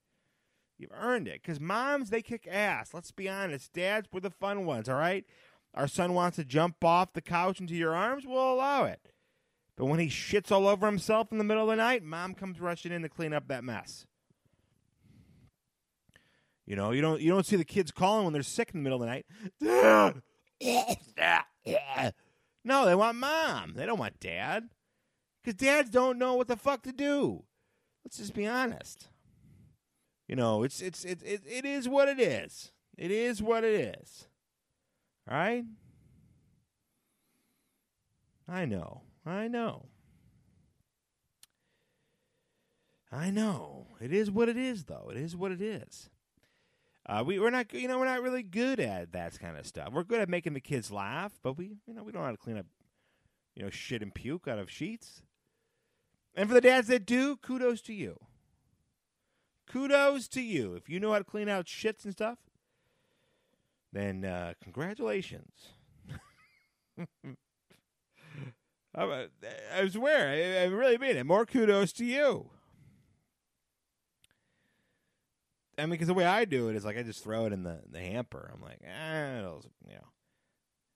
You've 0.78 0.92
earned 0.98 1.28
it. 1.28 1.42
Because 1.42 1.60
moms, 1.60 2.10
they 2.10 2.22
kick 2.22 2.48
ass. 2.50 2.94
Let's 2.94 3.12
be 3.12 3.28
honest. 3.28 3.72
Dads, 3.72 4.08
we're 4.12 4.20
the 4.20 4.30
fun 4.30 4.66
ones, 4.66 4.88
all 4.88 4.96
right? 4.96 5.24
Our 5.74 5.88
son 5.88 6.14
wants 6.14 6.36
to 6.36 6.44
jump 6.44 6.84
off 6.84 7.12
the 7.12 7.22
couch 7.22 7.60
into 7.60 7.74
your 7.74 7.94
arms, 7.94 8.26
we'll 8.26 8.52
allow 8.52 8.84
it. 8.84 9.12
But 9.76 9.86
when 9.86 10.00
he 10.00 10.08
shits 10.08 10.52
all 10.52 10.68
over 10.68 10.86
himself 10.86 11.32
in 11.32 11.38
the 11.38 11.44
middle 11.44 11.64
of 11.64 11.68
the 11.70 11.76
night, 11.76 12.02
mom 12.02 12.34
comes 12.34 12.60
rushing 12.60 12.92
in 12.92 13.02
to 13.02 13.08
clean 13.08 13.32
up 13.32 13.48
that 13.48 13.64
mess. 13.64 14.06
You 16.66 16.76
know, 16.76 16.92
you 16.92 17.00
don't 17.00 17.20
you 17.20 17.30
don't 17.30 17.46
see 17.46 17.56
the 17.56 17.64
kids 17.64 17.90
calling 17.90 18.24
when 18.24 18.32
they're 18.32 18.42
sick 18.42 18.70
in 18.72 18.80
the 18.80 18.84
middle 18.84 19.02
of 19.02 19.08
the 19.08 19.12
night. 19.12 19.26
no, 22.64 22.86
they 22.86 22.94
want 22.94 23.18
mom. 23.18 23.74
They 23.74 23.86
don't 23.86 23.98
want 23.98 24.20
dad. 24.20 24.68
Because 25.42 25.58
dads 25.58 25.90
don't 25.90 26.18
know 26.18 26.34
what 26.34 26.46
the 26.46 26.56
fuck 26.56 26.82
to 26.84 26.92
do. 26.92 27.44
Let's 28.04 28.18
just 28.18 28.34
be 28.34 28.46
honest. 28.46 29.08
You 30.28 30.36
know, 30.36 30.62
it's 30.62 30.80
it's 30.80 31.04
it, 31.04 31.20
it, 31.24 31.42
it 31.46 31.64
is 31.64 31.88
what 31.88 32.08
it 32.08 32.20
is. 32.20 32.70
It 32.96 33.10
is 33.10 33.42
what 33.42 33.64
it 33.64 33.96
is. 33.98 34.28
All 35.30 35.36
right? 35.36 35.64
I 38.48 38.64
know. 38.64 39.02
I 39.24 39.48
know. 39.48 39.86
I 43.10 43.30
know. 43.30 43.88
It 44.00 44.12
is 44.12 44.30
what 44.30 44.48
it 44.48 44.56
is, 44.56 44.84
though. 44.84 45.08
It 45.10 45.16
is 45.16 45.36
what 45.36 45.52
it 45.52 45.60
is. 45.60 46.10
Uh, 47.04 47.22
we 47.26 47.38
we're 47.38 47.50
not 47.50 47.72
you 47.72 47.88
know 47.88 47.98
we're 47.98 48.04
not 48.04 48.22
really 48.22 48.44
good 48.44 48.78
at 48.78 49.12
that 49.12 49.38
kind 49.38 49.56
of 49.56 49.66
stuff. 49.66 49.92
We're 49.92 50.04
good 50.04 50.20
at 50.20 50.28
making 50.28 50.54
the 50.54 50.60
kids 50.60 50.92
laugh, 50.92 51.32
but 51.42 51.58
we 51.58 51.76
you 51.86 51.94
know 51.94 52.04
we 52.04 52.12
don't 52.12 52.22
know 52.22 52.26
how 52.26 52.32
to 52.32 52.36
clean 52.36 52.56
up 52.56 52.66
you 53.56 53.62
know 53.62 53.70
shit 53.70 54.02
and 54.02 54.14
puke 54.14 54.46
out 54.46 54.58
of 54.58 54.70
sheets. 54.70 55.22
And 56.34 56.48
for 56.48 56.54
the 56.54 56.60
dads 56.60 56.88
that 56.88 57.04
do, 57.04 57.36
kudos 57.36 57.82
to 57.82 57.92
you. 57.92 58.18
Kudos 59.66 60.28
to 60.28 60.40
you. 60.40 60.74
If 60.74 60.88
you 60.88 61.00
know 61.00 61.12
how 61.12 61.18
to 61.18 61.24
clean 61.24 61.48
out 61.48 61.66
shits 61.66 62.04
and 62.04 62.12
stuff, 62.12 62.38
then 63.92 64.24
uh, 64.24 64.54
congratulations. 64.62 65.68
I, 68.94 69.26
I 69.74 69.88
swear, 69.88 70.28
I, 70.28 70.62
I 70.62 70.64
really 70.66 70.98
mean 70.98 71.16
it. 71.16 71.24
More 71.24 71.46
kudos 71.46 71.92
to 71.94 72.04
you. 72.04 72.50
I 75.78 75.82
mean, 75.82 75.90
because 75.90 76.08
the 76.08 76.14
way 76.14 76.26
I 76.26 76.44
do 76.44 76.68
it 76.68 76.76
is 76.76 76.84
like 76.84 76.98
I 76.98 77.02
just 77.02 77.24
throw 77.24 77.46
it 77.46 77.52
in 77.52 77.62
the, 77.62 77.80
the 77.90 78.00
hamper. 78.00 78.50
I'm 78.54 78.60
like, 78.62 78.80
ah, 78.86 79.38
it'll, 79.38 79.64
you 79.86 79.94
know. 79.94 80.08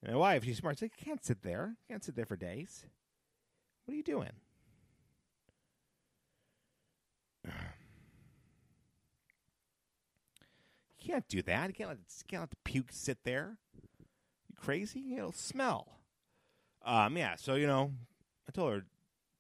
And 0.03 0.13
my 0.13 0.19
wife, 0.19 0.45
she's 0.45 0.59
smart. 0.59 0.77
She's 0.77 0.83
like, 0.83 1.01
you 1.01 1.07
can't 1.07 1.25
sit 1.25 1.43
there. 1.43 1.77
You 1.81 1.95
can't 1.95 2.05
sit 2.05 2.15
there 2.15 2.27
for 2.27 2.37
days. 2.37 2.85
What 3.85 3.95
are 3.95 3.97
you 3.97 4.03
doing? 4.03 4.33
Can't 11.07 11.29
do 11.29 11.43
that. 11.43 11.69
You 11.69 11.75
can't 11.75 11.91
let, 11.91 11.99
you 11.99 12.25
can't 12.29 12.43
let 12.43 12.51
the 12.51 12.57
puke 12.65 12.91
sit 12.91 13.19
there. 13.25 13.59
You 14.49 14.57
crazy? 14.61 15.15
It'll 15.17 15.33
smell. 15.33 16.01
Um, 16.85 17.17
yeah, 17.17 17.35
so, 17.37 17.55
you 17.55 17.67
know, 17.67 17.93
I 18.49 18.53
told 18.53 18.73
her, 18.73 18.87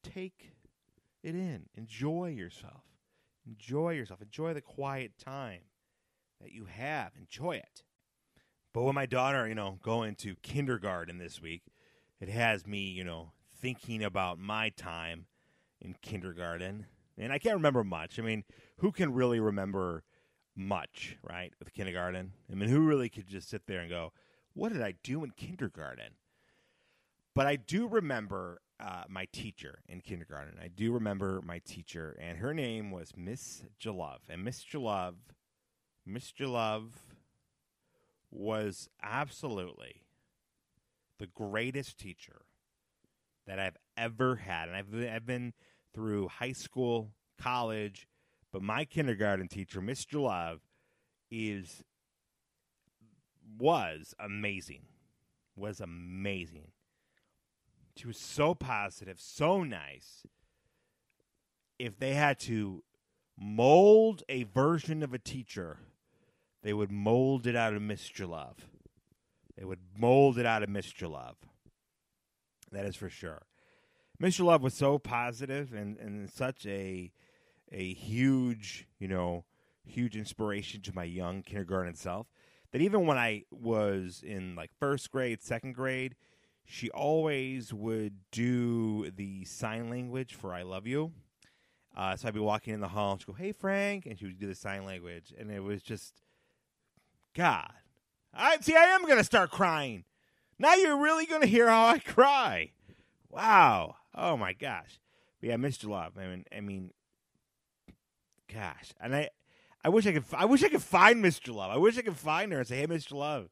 take 0.02 0.52
it 1.22 1.34
in. 1.34 1.66
Enjoy 1.74 2.28
yourself. 2.28 2.82
Enjoy 3.46 3.90
yourself. 3.90 4.20
Enjoy 4.20 4.52
the 4.54 4.60
quiet 4.60 5.12
time 5.18 5.60
that 6.40 6.52
you 6.52 6.66
have. 6.66 7.12
Enjoy 7.16 7.52
it. 7.56 7.82
But 8.74 8.82
when 8.82 8.94
my 8.94 9.06
daughter, 9.06 9.48
you 9.48 9.54
know, 9.54 9.78
going 9.82 10.16
to 10.16 10.34
kindergarten 10.42 11.18
this 11.18 11.40
week, 11.40 11.62
it 12.20 12.28
has 12.28 12.66
me, 12.66 12.80
you 12.80 13.04
know, 13.04 13.32
thinking 13.60 14.02
about 14.02 14.38
my 14.38 14.70
time 14.70 15.26
in 15.80 15.94
kindergarten. 16.02 16.86
And 17.16 17.32
I 17.32 17.38
can't 17.38 17.56
remember 17.56 17.84
much. 17.84 18.18
I 18.18 18.22
mean, 18.22 18.44
who 18.78 18.92
can 18.92 19.14
really 19.14 19.40
remember 19.40 20.04
much, 20.56 21.16
right, 21.22 21.52
with 21.58 21.72
kindergarten? 21.72 22.32
I 22.50 22.54
mean, 22.54 22.68
who 22.68 22.80
really 22.80 23.08
could 23.08 23.28
just 23.28 23.48
sit 23.48 23.66
there 23.66 23.80
and 23.80 23.90
go, 23.90 24.12
what 24.54 24.72
did 24.72 24.82
I 24.82 24.94
do 25.02 25.22
in 25.22 25.30
kindergarten? 25.30 26.14
But 27.34 27.46
I 27.46 27.56
do 27.56 27.86
remember 27.86 28.62
uh, 28.80 29.04
my 29.08 29.26
teacher 29.32 29.80
in 29.88 30.00
kindergarten. 30.00 30.54
I 30.62 30.68
do 30.68 30.92
remember 30.92 31.42
my 31.44 31.58
teacher, 31.58 32.16
and 32.20 32.38
her 32.38 32.54
name 32.54 32.90
was 32.90 33.12
Miss 33.16 33.62
Jalove. 33.78 34.20
And 34.28 34.42
Miss 34.42 34.64
Jalove, 34.64 35.16
Miss 36.06 36.32
Jalove 36.32 36.92
was 38.30 38.88
absolutely 39.02 40.02
the 41.18 41.26
greatest 41.26 41.98
teacher 41.98 42.42
that 43.46 43.58
I've 43.58 43.76
ever 43.96 44.36
had. 44.36 44.68
And 44.68 44.76
I've, 44.76 45.14
I've 45.14 45.26
been 45.26 45.52
through 45.94 46.28
high 46.28 46.52
school, 46.52 47.12
college, 47.40 48.06
but 48.56 48.62
my 48.62 48.86
kindergarten 48.86 49.48
teacher, 49.48 49.82
Miss 49.82 50.06
Jalove, 50.06 50.60
is 51.30 51.84
was 53.58 54.14
amazing. 54.18 54.80
Was 55.54 55.78
amazing. 55.78 56.68
She 57.96 58.06
was 58.06 58.16
so 58.16 58.54
positive, 58.54 59.20
so 59.20 59.62
nice. 59.62 60.26
If 61.78 61.98
they 61.98 62.14
had 62.14 62.40
to 62.40 62.82
mold 63.38 64.22
a 64.26 64.44
version 64.44 65.02
of 65.02 65.12
a 65.12 65.18
teacher, 65.18 65.80
they 66.62 66.72
would 66.72 66.90
mold 66.90 67.46
it 67.46 67.56
out 67.56 67.74
of 67.74 67.82
Mr. 67.82 68.26
Love. 68.26 68.56
They 69.58 69.66
would 69.66 69.80
mold 69.98 70.38
it 70.38 70.46
out 70.46 70.62
of 70.62 70.70
Mr. 70.70 71.10
Love. 71.10 71.36
That 72.72 72.86
is 72.86 72.96
for 72.96 73.10
sure. 73.10 73.42
Mr. 74.18 74.46
Love 74.46 74.62
was 74.62 74.72
so 74.72 74.98
positive 74.98 75.74
and, 75.74 75.98
and 75.98 76.30
such 76.30 76.64
a 76.64 77.12
a 77.72 77.92
huge, 77.94 78.86
you 78.98 79.08
know, 79.08 79.44
huge 79.84 80.16
inspiration 80.16 80.80
to 80.82 80.94
my 80.94 81.04
young 81.04 81.42
kindergarten 81.42 81.94
self 81.94 82.26
that 82.72 82.80
even 82.80 83.06
when 83.06 83.16
I 83.18 83.44
was 83.50 84.22
in 84.26 84.54
like 84.56 84.70
first 84.78 85.10
grade, 85.10 85.42
second 85.42 85.74
grade, 85.74 86.16
she 86.64 86.90
always 86.90 87.72
would 87.72 88.14
do 88.32 89.10
the 89.10 89.44
sign 89.44 89.88
language 89.88 90.34
for 90.34 90.52
"I 90.52 90.62
love 90.62 90.86
you." 90.86 91.12
Uh, 91.96 92.16
so 92.16 92.28
I'd 92.28 92.34
be 92.34 92.40
walking 92.40 92.74
in 92.74 92.80
the 92.80 92.88
hall 92.88 93.12
and 93.12 93.20
she'd 93.20 93.26
go, 93.26 93.32
"Hey 93.32 93.52
Frank," 93.52 94.06
and 94.06 94.18
she 94.18 94.26
would 94.26 94.38
do 94.38 94.46
the 94.48 94.54
sign 94.54 94.84
language, 94.84 95.32
and 95.38 95.50
it 95.50 95.60
was 95.62 95.82
just, 95.82 96.20
God, 97.34 97.72
I 98.34 98.58
see. 98.60 98.74
I 98.76 98.84
am 98.84 99.06
gonna 99.06 99.24
start 99.24 99.50
crying. 99.50 100.04
Now 100.58 100.74
you're 100.74 101.00
really 101.00 101.26
gonna 101.26 101.46
hear 101.46 101.68
how 101.68 101.86
I 101.86 101.98
cry. 101.98 102.72
Wow. 103.30 103.96
Oh 104.14 104.36
my 104.36 104.52
gosh. 104.52 105.00
But 105.40 105.50
yeah, 105.50 105.56
Mr. 105.56 105.88
Love. 105.88 106.18
I 106.18 106.26
mean, 106.26 106.44
I 106.54 106.60
mean, 106.60 106.90
gosh, 108.52 108.92
and 109.00 109.14
I, 109.14 109.30
I 109.84 109.88
wish 109.88 110.06
I 110.06 110.12
could. 110.12 110.24
I 110.32 110.44
wish 110.44 110.62
I 110.62 110.68
could 110.68 110.82
find 110.82 111.24
Mr. 111.24 111.54
Love. 111.54 111.70
I 111.70 111.76
wish 111.76 111.98
I 111.98 112.02
could 112.02 112.16
find 112.16 112.52
her 112.52 112.58
and 112.58 112.66
say, 112.68 112.78
"Hey, 112.78 112.86
Mr. 112.86 113.12
Love, 113.12 113.48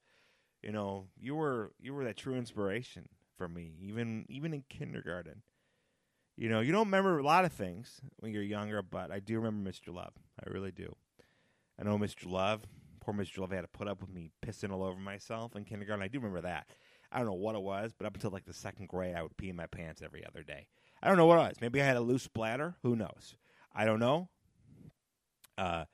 you 0.62 0.72
know, 0.72 1.08
you 1.20 1.34
were 1.34 1.72
you 1.78 1.94
were 1.94 2.04
that 2.04 2.16
true 2.16 2.34
inspiration 2.34 3.08
for 3.36 3.48
me, 3.48 3.74
even 3.80 4.24
even 4.28 4.54
in 4.54 4.64
kindergarten. 4.68 5.42
You 6.36 6.48
know, 6.48 6.60
you 6.60 6.72
don't 6.72 6.86
remember 6.86 7.18
a 7.18 7.22
lot 7.22 7.44
of 7.44 7.52
things 7.52 8.00
when 8.18 8.32
you're 8.32 8.42
younger, 8.42 8.82
but 8.82 9.12
I 9.12 9.20
do 9.20 9.36
remember 9.36 9.70
Mr. 9.70 9.94
Love. 9.94 10.14
I 10.44 10.50
really 10.50 10.72
do. 10.72 10.96
I 11.78 11.84
know 11.84 11.98
Mr. 11.98 12.26
Love. 12.26 12.62
Poor 13.00 13.14
Mr. 13.14 13.38
Love 13.38 13.52
had 13.52 13.60
to 13.60 13.68
put 13.68 13.86
up 13.86 14.00
with 14.00 14.10
me 14.10 14.30
pissing 14.44 14.72
all 14.72 14.82
over 14.82 14.98
myself 14.98 15.54
in 15.54 15.64
kindergarten. 15.64 16.02
I 16.02 16.08
do 16.08 16.18
remember 16.18 16.40
that. 16.40 16.66
I 17.12 17.18
don't 17.18 17.26
know 17.26 17.34
what 17.34 17.54
it 17.54 17.62
was, 17.62 17.92
but 17.96 18.06
up 18.06 18.14
until 18.14 18.30
like 18.30 18.46
the 18.46 18.54
second 18.54 18.88
grade, 18.88 19.14
I 19.14 19.22
would 19.22 19.36
pee 19.36 19.50
in 19.50 19.56
my 19.56 19.66
pants 19.66 20.02
every 20.02 20.26
other 20.26 20.42
day. 20.42 20.66
I 21.02 21.08
don't 21.08 21.18
know 21.18 21.26
what 21.26 21.38
it 21.38 21.48
was. 21.48 21.56
Maybe 21.60 21.80
I 21.82 21.86
had 21.86 21.96
a 21.96 22.00
loose 22.00 22.26
bladder. 22.26 22.74
Who 22.82 22.96
knows? 22.96 23.36
I 23.74 23.84
don't 23.84 24.00
know. 24.00 24.30
Uh, 25.58 25.84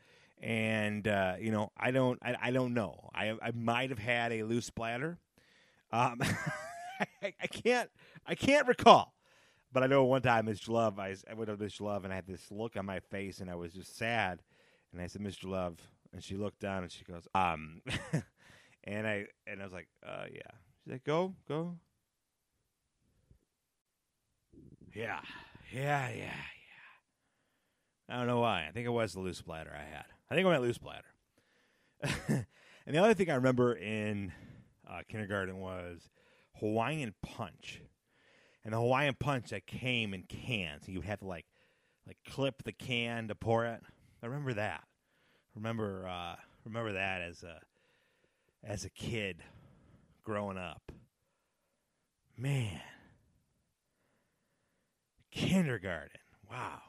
and 0.43 1.07
uh, 1.07 1.35
you 1.41 1.51
know, 1.53 1.71
I 1.77 1.91
don't, 1.91 2.19
I, 2.23 2.37
I 2.43 2.51
don't 2.51 2.75
know. 2.75 3.11
I, 3.15 3.37
I 3.43 3.51
might 3.55 3.91
have 3.91 3.99
had 3.99 4.33
a 4.33 4.43
loose 4.45 4.71
bladder. 4.71 5.19
Um, 5.93 6.21
I, 7.23 7.35
I 7.43 7.47
can't, 7.47 7.91
I 8.27 8.35
can't 8.35 8.67
recall. 8.69 9.15
But 9.73 9.83
I 9.85 9.87
know 9.87 10.05
one 10.05 10.23
time, 10.23 10.47
Mr. 10.49 10.73
Love, 10.73 10.99
I, 10.99 11.17
I 11.31 11.35
went 11.35 11.49
to 11.51 11.57
Mr. 11.57 11.85
Love 11.85 12.05
and 12.05 12.13
I 12.13 12.17
had 12.17 12.27
this 12.27 12.51
look 12.51 12.77
on 12.77 12.87
my 12.87 13.01
face, 13.01 13.41
and 13.41 13.51
I 13.51 13.57
was 13.57 13.73
just 13.75 13.97
sad. 13.97 14.43
And 14.93 15.03
I 15.03 15.07
said, 15.09 15.23
"Mr. 15.23 15.47
Love," 15.49 15.79
and 16.13 16.23
she 16.25 16.37
looked 16.37 16.61
down 16.61 16.83
and 16.85 16.93
she 16.93 17.05
goes, 17.05 17.29
"Um," 17.35 17.83
and 18.85 19.07
I 19.07 19.27
and 19.47 19.61
I 19.61 19.65
was 19.65 19.73
like, 19.73 19.89
"Uh, 20.07 20.25
yeah." 20.33 20.53
She's 20.85 20.93
like, 20.93 21.05
"Go, 21.05 21.35
go." 21.49 21.77
Yeah, 24.95 25.21
yeah, 25.73 26.11
yeah. 26.11 26.43
I 28.11 28.17
don't 28.17 28.27
know 28.27 28.41
why. 28.41 28.67
I 28.69 28.73
think 28.73 28.87
it 28.87 28.91
was 28.91 29.13
the 29.13 29.21
loose 29.21 29.41
bladder 29.41 29.73
I 29.73 29.85
had. 29.85 30.05
I 30.31 30.35
think 30.35 30.45
I 30.45 30.51
went 30.51 30.63
loose 30.63 30.79
bladder. 30.79 31.07
and 32.29 32.47
the 32.87 32.99
other 32.99 33.15
thing 33.15 33.31
I 33.31 33.37
remember 33.37 33.73
in 33.73 34.33
uh, 34.89 35.03
kindergarten 35.09 35.59
was 35.59 36.09
Hawaiian 36.59 37.15
punch, 37.23 37.81
and 38.65 38.75
the 38.75 38.79
Hawaiian 38.79 39.15
punch 39.19 39.51
that 39.51 39.67
came 39.67 40.13
in 40.13 40.25
cans. 40.25 40.89
You 40.89 40.99
would 40.99 41.07
have 41.07 41.21
to 41.21 41.27
like 41.27 41.47
like 42.07 42.19
clip 42.29 42.65
the 42.65 42.73
can 42.73 43.29
to 43.29 43.37
pour 43.37 43.65
it. 43.65 43.81
I 44.23 44.27
remember 44.27 44.55
that. 44.55 44.83
Remember 45.55 46.09
uh, 46.09 46.35
remember 46.65 46.93
that 46.95 47.23
as 47.23 47.45
a 47.45 47.61
as 48.65 48.85
a 48.85 48.91
kid 48.91 49.43
growing 50.25 50.59
up. 50.59 50.91
Man, 52.37 52.81
kindergarten. 55.31 56.21
Wow. 56.51 56.81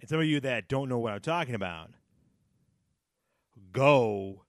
And 0.00 0.08
some 0.08 0.18
of 0.18 0.26
you 0.26 0.40
that 0.40 0.68
don't 0.68 0.88
know 0.88 0.98
what 0.98 1.12
I'm 1.12 1.20
talking 1.20 1.54
about, 1.54 1.90
go 3.70 4.44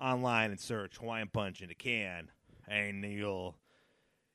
online 0.00 0.50
and 0.50 0.58
search 0.58 0.96
Hawaiian 0.96 1.28
Punch 1.28 1.60
in 1.60 1.70
a 1.70 1.74
can, 1.74 2.30
and 2.66 3.04
you'll 3.04 3.56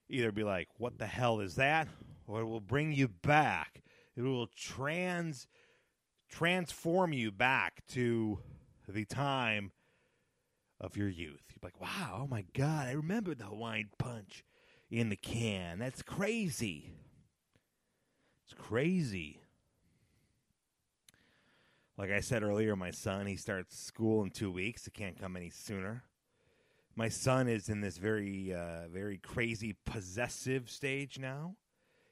either 0.09 0.31
be 0.31 0.43
like, 0.43 0.67
"What 0.77 0.99
the 0.99 1.07
hell 1.07 1.39
is 1.39 1.55
that?" 1.55 1.87
or 2.27 2.41
it 2.41 2.45
will 2.45 2.61
bring 2.61 2.93
you 2.93 3.07
back. 3.07 3.81
It 4.15 4.21
will 4.21 4.47
trans 4.47 5.47
transform 6.29 7.13
you 7.13 7.31
back 7.31 7.85
to 7.87 8.39
the 8.87 9.05
time 9.05 9.71
of 10.79 10.95
your 10.97 11.09
youth. 11.09 11.43
You're 11.49 11.59
like, 11.63 11.81
"Wow, 11.81 12.21
oh 12.23 12.27
my 12.27 12.43
god, 12.53 12.87
I 12.87 12.91
remember 12.91 13.33
the 13.33 13.45
Hawaiian 13.45 13.89
Punch 13.97 14.43
in 14.89 15.09
the 15.09 15.15
can. 15.15 15.79
That's 15.79 16.03
crazy." 16.03 16.93
It's 18.45 18.53
crazy. 18.53 19.42
Like 21.97 22.11
I 22.11 22.21
said 22.21 22.43
earlier, 22.43 22.75
my 22.75 22.91
son, 22.91 23.27
he 23.27 23.35
starts 23.35 23.77
school 23.77 24.23
in 24.23 24.31
two 24.31 24.51
weeks. 24.51 24.87
It 24.87 24.93
can't 24.93 25.19
come 25.19 25.35
any 25.35 25.51
sooner. 25.51 26.03
My 26.95 27.09
son 27.09 27.47
is 27.47 27.69
in 27.69 27.81
this 27.81 27.97
very, 27.97 28.53
uh, 28.53 28.87
very 28.91 29.17
crazy 29.17 29.75
possessive 29.85 30.69
stage 30.69 31.19
now. 31.19 31.55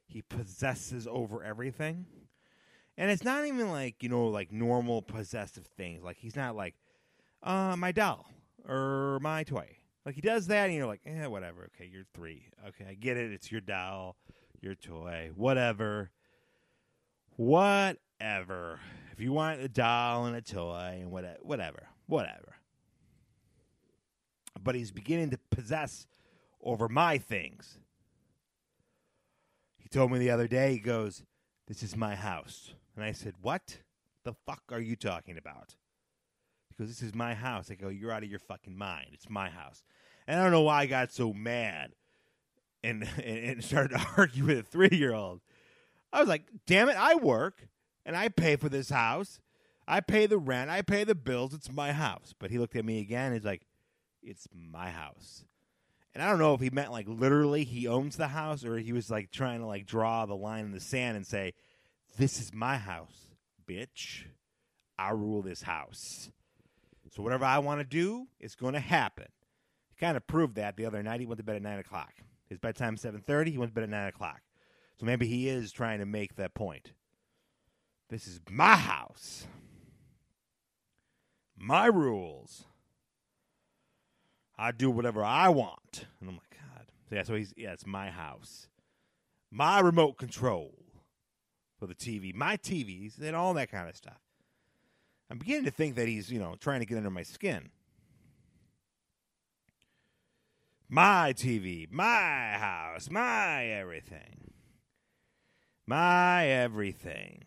He 0.07 0.21
possesses 0.21 1.07
over 1.07 1.43
everything. 1.43 2.05
And 2.97 3.09
it's 3.09 3.23
not 3.23 3.45
even 3.45 3.71
like, 3.71 4.03
you 4.03 4.09
know, 4.09 4.27
like 4.27 4.51
normal 4.51 5.01
possessive 5.01 5.65
things. 5.65 6.03
Like 6.03 6.17
he's 6.17 6.35
not 6.35 6.55
like, 6.55 6.75
uh, 7.41 7.75
my 7.75 7.91
doll 7.91 8.27
or 8.67 9.19
my 9.21 9.43
toy. 9.43 9.77
Like 10.05 10.15
he 10.15 10.21
does 10.21 10.47
that 10.47 10.65
and 10.65 10.75
you're 10.75 10.87
like, 10.87 11.01
eh, 11.05 11.25
whatever. 11.25 11.69
Okay, 11.75 11.89
you're 11.91 12.05
three. 12.13 12.47
Okay, 12.67 12.85
I 12.89 12.93
get 12.95 13.17
it. 13.17 13.31
It's 13.31 13.51
your 13.51 13.61
doll, 13.61 14.17
your 14.61 14.75
toy, 14.75 15.31
whatever. 15.35 16.11
Whatever. 17.35 18.79
If 19.11 19.19
you 19.19 19.33
want 19.33 19.61
a 19.61 19.67
doll 19.67 20.25
and 20.25 20.35
a 20.35 20.41
toy 20.41 20.99
and 21.01 21.11
whatever, 21.11 21.39
whatever, 21.41 21.87
whatever. 22.07 22.55
But 24.61 24.75
he's 24.75 24.91
beginning 24.91 25.31
to 25.31 25.39
possess 25.49 26.07
over 26.63 26.87
my 26.87 27.17
things. 27.17 27.77
He 29.77 29.89
told 29.89 30.11
me 30.11 30.19
the 30.19 30.29
other 30.29 30.47
day, 30.47 30.73
he 30.73 30.79
goes, 30.79 31.23
This 31.67 31.83
is 31.83 31.95
my 31.95 32.15
house. 32.15 32.73
And 32.95 33.03
I 33.03 33.11
said, 33.11 33.33
What 33.41 33.79
the 34.23 34.33
fuck 34.45 34.63
are 34.71 34.79
you 34.79 34.95
talking 34.95 35.37
about? 35.37 35.75
He 36.69 36.75
goes, 36.81 36.89
This 36.89 37.01
is 37.01 37.15
my 37.15 37.33
house. 37.33 37.69
I 37.71 37.75
go, 37.75 37.89
You're 37.89 38.11
out 38.11 38.23
of 38.23 38.29
your 38.29 38.39
fucking 38.39 38.77
mind. 38.77 39.07
It's 39.13 39.29
my 39.29 39.49
house. 39.49 39.83
And 40.27 40.39
I 40.39 40.43
don't 40.43 40.51
know 40.51 40.61
why 40.61 40.81
I 40.81 40.85
got 40.85 41.11
so 41.11 41.33
mad 41.33 41.91
and, 42.83 43.03
and, 43.23 43.37
and 43.37 43.63
started 43.63 43.89
to 43.97 44.05
argue 44.17 44.45
with 44.45 44.59
a 44.59 44.63
three 44.63 44.89
year 44.91 45.13
old. 45.13 45.41
I 46.13 46.19
was 46.19 46.29
like, 46.29 46.43
Damn 46.65 46.89
it, 46.89 46.95
I 46.97 47.15
work 47.15 47.67
and 48.05 48.15
I 48.15 48.29
pay 48.29 48.55
for 48.55 48.69
this 48.69 48.89
house. 48.89 49.39
I 49.87 49.99
pay 49.99 50.25
the 50.25 50.37
rent. 50.37 50.69
I 50.69 50.81
pay 50.81 51.03
the 51.03 51.15
bills. 51.15 51.53
It's 51.53 51.71
my 51.71 51.91
house. 51.91 52.33
But 52.37 52.51
he 52.51 52.59
looked 52.59 52.75
at 52.75 52.85
me 52.85 52.99
again. 52.99 53.33
He's 53.33 53.45
like, 53.45 53.65
It's 54.21 54.47
my 54.53 54.89
house. 54.89 55.45
And 56.13 56.21
I 56.21 56.29
don't 56.29 56.39
know 56.39 56.53
if 56.53 56.61
he 56.61 56.69
meant 56.69 56.91
like 56.91 57.07
literally 57.07 57.63
he 57.63 57.87
owns 57.87 58.17
the 58.17 58.27
house 58.27 58.65
or 58.65 58.77
he 58.77 58.91
was 58.93 59.09
like 59.09 59.31
trying 59.31 59.59
to 59.59 59.65
like 59.65 59.85
draw 59.85 60.25
the 60.25 60.35
line 60.35 60.65
in 60.65 60.71
the 60.71 60.79
sand 60.79 61.17
and 61.17 61.25
say, 61.25 61.53
This 62.17 62.39
is 62.39 62.53
my 62.53 62.77
house, 62.77 63.27
bitch. 63.67 64.25
I 64.97 65.11
rule 65.11 65.41
this 65.41 65.63
house. 65.63 66.29
So 67.11 67.23
whatever 67.23 67.45
I 67.45 67.59
want 67.59 67.81
to 67.81 67.85
do 67.85 68.27
it's 68.39 68.55
going 68.55 68.73
to 68.73 68.79
happen. 68.79 69.27
He 69.89 69.95
kind 69.99 70.15
of 70.15 70.25
proved 70.27 70.55
that 70.55 70.77
the 70.77 70.85
other 70.85 71.03
night. 71.03 71.19
He 71.19 71.25
went 71.25 71.39
to 71.39 71.43
bed 71.43 71.55
at 71.57 71.61
nine 71.61 71.79
o'clock. 71.79 72.13
His 72.49 72.59
bedtime 72.59 72.97
seven 72.97 73.21
thirty. 73.21 73.51
He 73.51 73.57
went 73.57 73.71
to 73.71 73.75
bed 73.75 73.83
at 73.83 73.89
nine 73.89 74.07
o'clock. 74.07 74.41
So 74.99 75.05
maybe 75.05 75.27
he 75.27 75.49
is 75.49 75.71
trying 75.71 75.99
to 75.99 76.05
make 76.05 76.35
that 76.35 76.53
point. 76.53 76.91
This 78.11 78.27
is 78.27 78.41
my 78.49 78.75
house. 78.75 79.47
My 81.57 81.85
rules. 81.85 82.65
I 84.57 84.73
do 84.73 84.91
whatever 84.91 85.23
I 85.23 85.47
want. 85.47 86.07
And 86.19 86.29
I'm 86.29 86.35
like, 86.35 86.51
God. 86.51 86.87
So 87.09 87.15
yeah, 87.15 87.23
so 87.23 87.35
he's 87.35 87.53
yeah, 87.55 87.71
it's 87.71 87.87
my 87.87 88.09
house. 88.11 88.67
My 89.49 89.79
remote 89.79 90.17
control 90.17 90.73
for 91.79 91.87
the 91.87 91.95
TV. 91.95 92.35
My 92.35 92.57
TVs 92.57 93.21
and 93.21 93.33
all 93.33 93.53
that 93.53 93.71
kind 93.71 93.87
of 93.87 93.95
stuff. 93.95 94.19
I'm 95.29 95.37
beginning 95.37 95.65
to 95.65 95.71
think 95.71 95.95
that 95.95 96.09
he's, 96.09 96.29
you 96.29 96.39
know, 96.39 96.55
trying 96.59 96.81
to 96.81 96.85
get 96.85 96.97
under 96.97 97.09
my 97.09 97.23
skin. 97.23 97.69
My 100.89 101.31
TV, 101.31 101.89
my 101.89 102.57
house, 102.57 103.09
my 103.09 103.67
everything. 103.67 104.51
My 105.87 106.47
everything. 106.47 107.45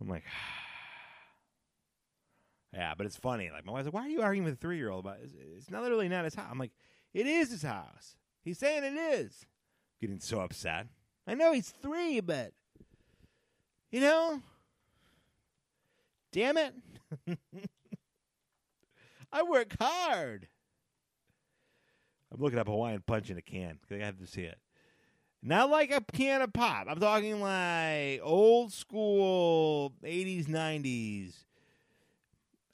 I'm 0.00 0.08
like, 0.08 0.24
yeah, 2.72 2.94
but 2.96 3.06
it's 3.06 3.16
funny. 3.16 3.50
Like 3.50 3.64
my 3.64 3.72
wife's 3.72 3.86
like, 3.86 3.94
"Why 3.94 4.02
are 4.02 4.08
you 4.08 4.22
arguing 4.22 4.44
with 4.44 4.54
a 4.54 4.58
three 4.58 4.76
year 4.76 4.90
old 4.90 5.04
about? 5.04 5.18
It? 5.18 5.30
It's 5.56 5.70
not 5.70 5.82
literally 5.82 6.08
not 6.08 6.24
his 6.24 6.34
house." 6.34 6.48
I'm 6.50 6.58
like, 6.58 6.72
"It 7.12 7.26
is 7.26 7.50
his 7.50 7.62
house. 7.62 8.16
He's 8.42 8.58
saying 8.58 8.84
it 8.84 8.96
is." 8.96 9.46
Getting 10.00 10.20
so 10.20 10.40
upset. 10.40 10.86
I 11.26 11.34
know 11.34 11.52
he's 11.52 11.70
three, 11.70 12.20
but 12.20 12.52
you 13.90 14.00
know, 14.00 14.40
damn 16.32 16.56
it, 16.56 16.74
I 19.32 19.42
work 19.42 19.74
hard. 19.80 20.48
I'm 22.34 22.40
looking 22.40 22.58
up 22.58 22.66
Hawaiian 22.66 23.02
Punch 23.06 23.30
in 23.30 23.38
a 23.38 23.42
can. 23.42 23.78
Because 23.80 24.02
I 24.02 24.06
have 24.06 24.18
to 24.18 24.26
see 24.26 24.42
it. 24.42 24.58
Not 25.46 25.68
like 25.68 25.90
a 25.90 26.00
can 26.00 26.40
of 26.40 26.54
pop. 26.54 26.86
I'm 26.88 26.98
talking 26.98 27.38
like 27.38 28.20
old 28.22 28.72
school 28.72 29.92
80s, 30.02 30.46
90s. 30.46 31.34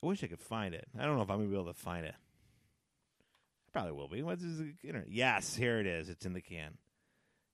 I 0.00 0.06
wish 0.06 0.22
I 0.22 0.28
could 0.28 0.40
find 0.40 0.72
it. 0.72 0.87
I 0.96 1.04
don't 1.04 1.16
know 1.16 1.22
if 1.22 1.30
I'm 1.30 1.38
going 1.38 1.48
to 1.48 1.52
be 1.52 1.61
able 1.61 1.72
to 1.72 1.78
find 1.78 2.06
it. 2.06 2.14
I 2.14 3.70
probably 3.72 3.92
will 3.92 4.06
be. 4.06 4.22
What's 4.22 4.42
this? 4.42 4.68
Yes, 5.09 5.56
here 5.56 5.80
it 5.80 5.87
is. 5.87 6.09
It's 6.09 6.24
in 6.24 6.33
the 6.33 6.40
can. 6.40 6.78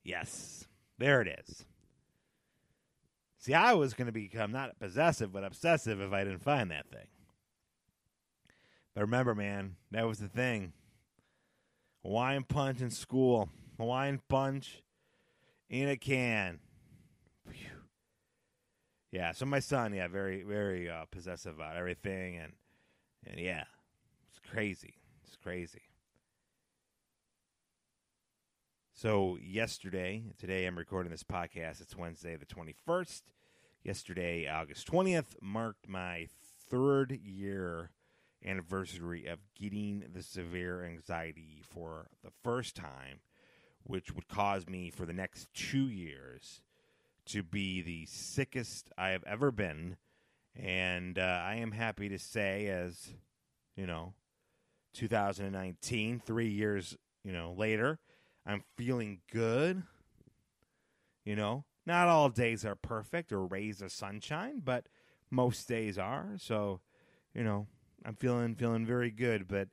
Yes, 0.05 0.67
there 0.99 1.23
it 1.23 1.41
is. 1.41 1.65
See, 3.39 3.55
I 3.55 3.73
was 3.73 3.95
going 3.95 4.07
to 4.07 4.13
become 4.13 4.53
not 4.53 4.79
possessive, 4.79 5.33
but 5.33 5.45
obsessive 5.45 5.99
if 5.99 6.13
I 6.13 6.25
didn't 6.25 6.43
find 6.43 6.71
that 6.71 6.91
thing. 6.91 7.07
But 8.95 9.01
remember, 9.01 9.35
man, 9.35 9.77
that 9.93 10.07
was 10.07 10.19
the 10.19 10.29
thing. 10.29 10.75
Hawaiian 12.03 12.45
punch 12.45 12.83
in 12.83 12.91
school. 12.91 13.49
Hawaiian 13.79 14.21
punch 14.29 14.83
in 15.69 15.89
a 15.89 15.97
can. 15.97 16.61
Phew. 17.51 17.69
Yeah, 19.11 19.33
so 19.33 19.47
my 19.47 19.61
son, 19.61 19.95
yeah, 19.95 20.09
very, 20.09 20.43
very 20.43 20.91
uh, 20.91 21.05
possessive 21.11 21.55
about 21.55 21.77
everything, 21.77 22.37
and 22.37 22.53
and 23.27 23.41
yeah, 23.41 23.65
it's 24.29 24.41
crazy. 24.51 24.95
It's 25.25 25.37
crazy. 25.37 25.83
So 28.95 29.37
yesterday, 29.43 30.23
today 30.39 30.65
I'm 30.65 30.79
recording 30.79 31.11
this 31.11 31.23
podcast. 31.23 31.83
It's 31.83 31.97
Wednesday 31.97 32.37
the 32.37 32.47
21st. 32.47 33.23
Yesterday, 33.85 34.49
August 34.49 34.91
20th, 34.91 35.37
marked 35.43 35.87
my 35.87 36.29
third 36.71 37.13
year 37.23 37.91
anniversary 38.45 39.27
of 39.27 39.41
getting 39.55 40.05
the 40.13 40.23
severe 40.23 40.85
anxiety 40.85 41.63
for 41.63 42.09
the 42.25 42.31
first 42.43 42.75
time, 42.75 43.21
which 43.87 44.13
would 44.13 44.29
cause 44.29 44.67
me 44.69 44.91
for 44.91 45.07
the 45.07 45.13
next 45.13 45.49
two 45.55 45.89
years 45.89 46.61
to 47.27 47.43
be 47.43 47.83
the 47.83 48.07
sickest 48.07 48.91
I 48.99 49.11
have 49.11 49.25
ever 49.25 49.51
been. 49.51 49.97
And 50.55 51.19
uh, 51.19 51.43
I 51.45 51.57
am 51.57 51.73
happy 51.73 52.09
to 52.09 52.19
say, 52.19 52.69
as 52.69 53.09
you 53.77 53.87
know, 53.87 54.15
2019, 54.95 56.21
three 56.25 56.49
years, 56.49 56.97
you 57.25 57.33
know, 57.33 57.55
later, 57.57 57.99
I'm 58.47 58.65
feeling 58.77 59.21
good. 59.33 59.83
You 61.25 61.37
know, 61.37 61.65
not 61.85 62.09
all 62.09 62.29
days 62.29 62.65
are 62.65 62.77
perfect 62.77 63.33
or 63.33 63.45
rays 63.45 63.83
of 63.83 63.93
sunshine, 63.93 64.63
but 64.65 64.87
most 65.31 65.69
days 65.69 65.99
are. 65.99 66.31
So, 66.39 66.81
you 67.35 67.45
know, 67.45 67.67
I'm 68.05 68.15
feeling 68.15 68.55
feeling 68.55 68.87
very 68.87 69.11
good. 69.11 69.49
But, 69.49 69.69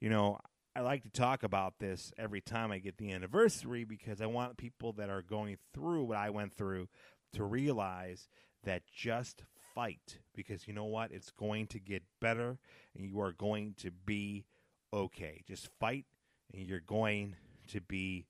you 0.00 0.10
know, 0.10 0.38
I 0.76 0.80
like 0.80 1.04
to 1.04 1.10
talk 1.10 1.42
about 1.42 1.78
this 1.78 2.12
every 2.18 2.42
time 2.42 2.70
I 2.70 2.80
get 2.80 2.98
the 2.98 3.10
anniversary 3.10 3.84
because 3.84 4.20
I 4.20 4.26
want 4.26 4.58
people 4.58 4.92
that 4.94 5.08
are 5.08 5.22
going 5.22 5.56
through 5.72 6.04
what 6.04 6.18
I 6.18 6.28
went 6.28 6.52
through 6.52 6.88
to 7.32 7.44
realize 7.44 8.28
that 8.64 8.82
just 8.94 9.44
fight 9.74 10.18
because 10.34 10.68
you 10.68 10.74
know 10.74 10.84
what? 10.84 11.12
It's 11.12 11.30
going 11.30 11.68
to 11.68 11.78
get 11.80 12.02
better 12.20 12.58
and 12.94 13.06
you 13.06 13.22
are 13.22 13.32
going 13.32 13.72
to 13.78 13.90
be 13.90 14.44
okay. 14.92 15.42
Just 15.48 15.70
fight 15.80 16.04
and 16.52 16.66
you're 16.66 16.80
going 16.80 17.36
to 17.68 17.80
be 17.80 18.26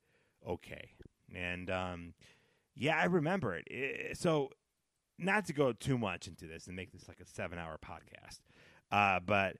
okay. 0.46 0.90
And 1.34 1.68
um, 1.68 2.14
yeah, 2.76 2.96
I 2.96 3.06
remember 3.06 3.56
it. 3.56 3.66
it. 3.66 4.18
So, 4.18 4.50
not 5.18 5.46
to 5.46 5.52
go 5.52 5.72
too 5.72 5.98
much 5.98 6.28
into 6.28 6.46
this 6.46 6.68
and 6.68 6.76
make 6.76 6.92
this 6.92 7.08
like 7.08 7.18
a 7.18 7.26
seven 7.26 7.58
hour 7.58 7.76
podcast, 7.84 8.38
uh, 8.92 9.18
but 9.18 9.56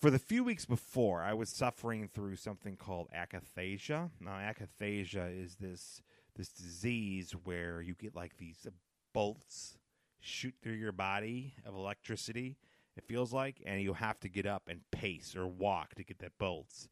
for 0.00 0.10
the 0.10 0.18
few 0.18 0.44
weeks 0.44 0.64
before, 0.64 1.22
I 1.22 1.32
was 1.32 1.48
suffering 1.48 2.08
through 2.12 2.36
something 2.36 2.76
called 2.76 3.08
akathisia. 3.16 4.10
Now, 4.20 4.32
akathisia 4.32 5.28
is 5.42 5.56
this 5.56 6.02
this 6.36 6.48
disease 6.50 7.32
where 7.44 7.80
you 7.80 7.94
get 7.94 8.14
like 8.14 8.36
these 8.36 8.66
bolts 9.14 9.78
shoot 10.20 10.54
through 10.62 10.74
your 10.74 10.92
body 10.92 11.54
of 11.64 11.74
electricity. 11.74 12.58
It 12.94 13.04
feels 13.04 13.32
like, 13.32 13.62
and 13.64 13.80
you 13.80 13.94
have 13.94 14.20
to 14.20 14.28
get 14.28 14.44
up 14.44 14.64
and 14.68 14.80
pace 14.90 15.34
or 15.34 15.46
walk 15.46 15.94
to 15.94 16.04
get 16.04 16.18
that 16.18 16.38
bolts 16.38 16.88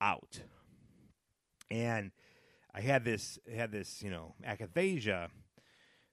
out. 0.00 0.40
And 1.70 2.10
I 2.74 2.80
had 2.80 3.04
this 3.04 3.38
had 3.54 3.70
this 3.70 4.02
you 4.02 4.10
know 4.10 4.34
akathisia 4.46 5.28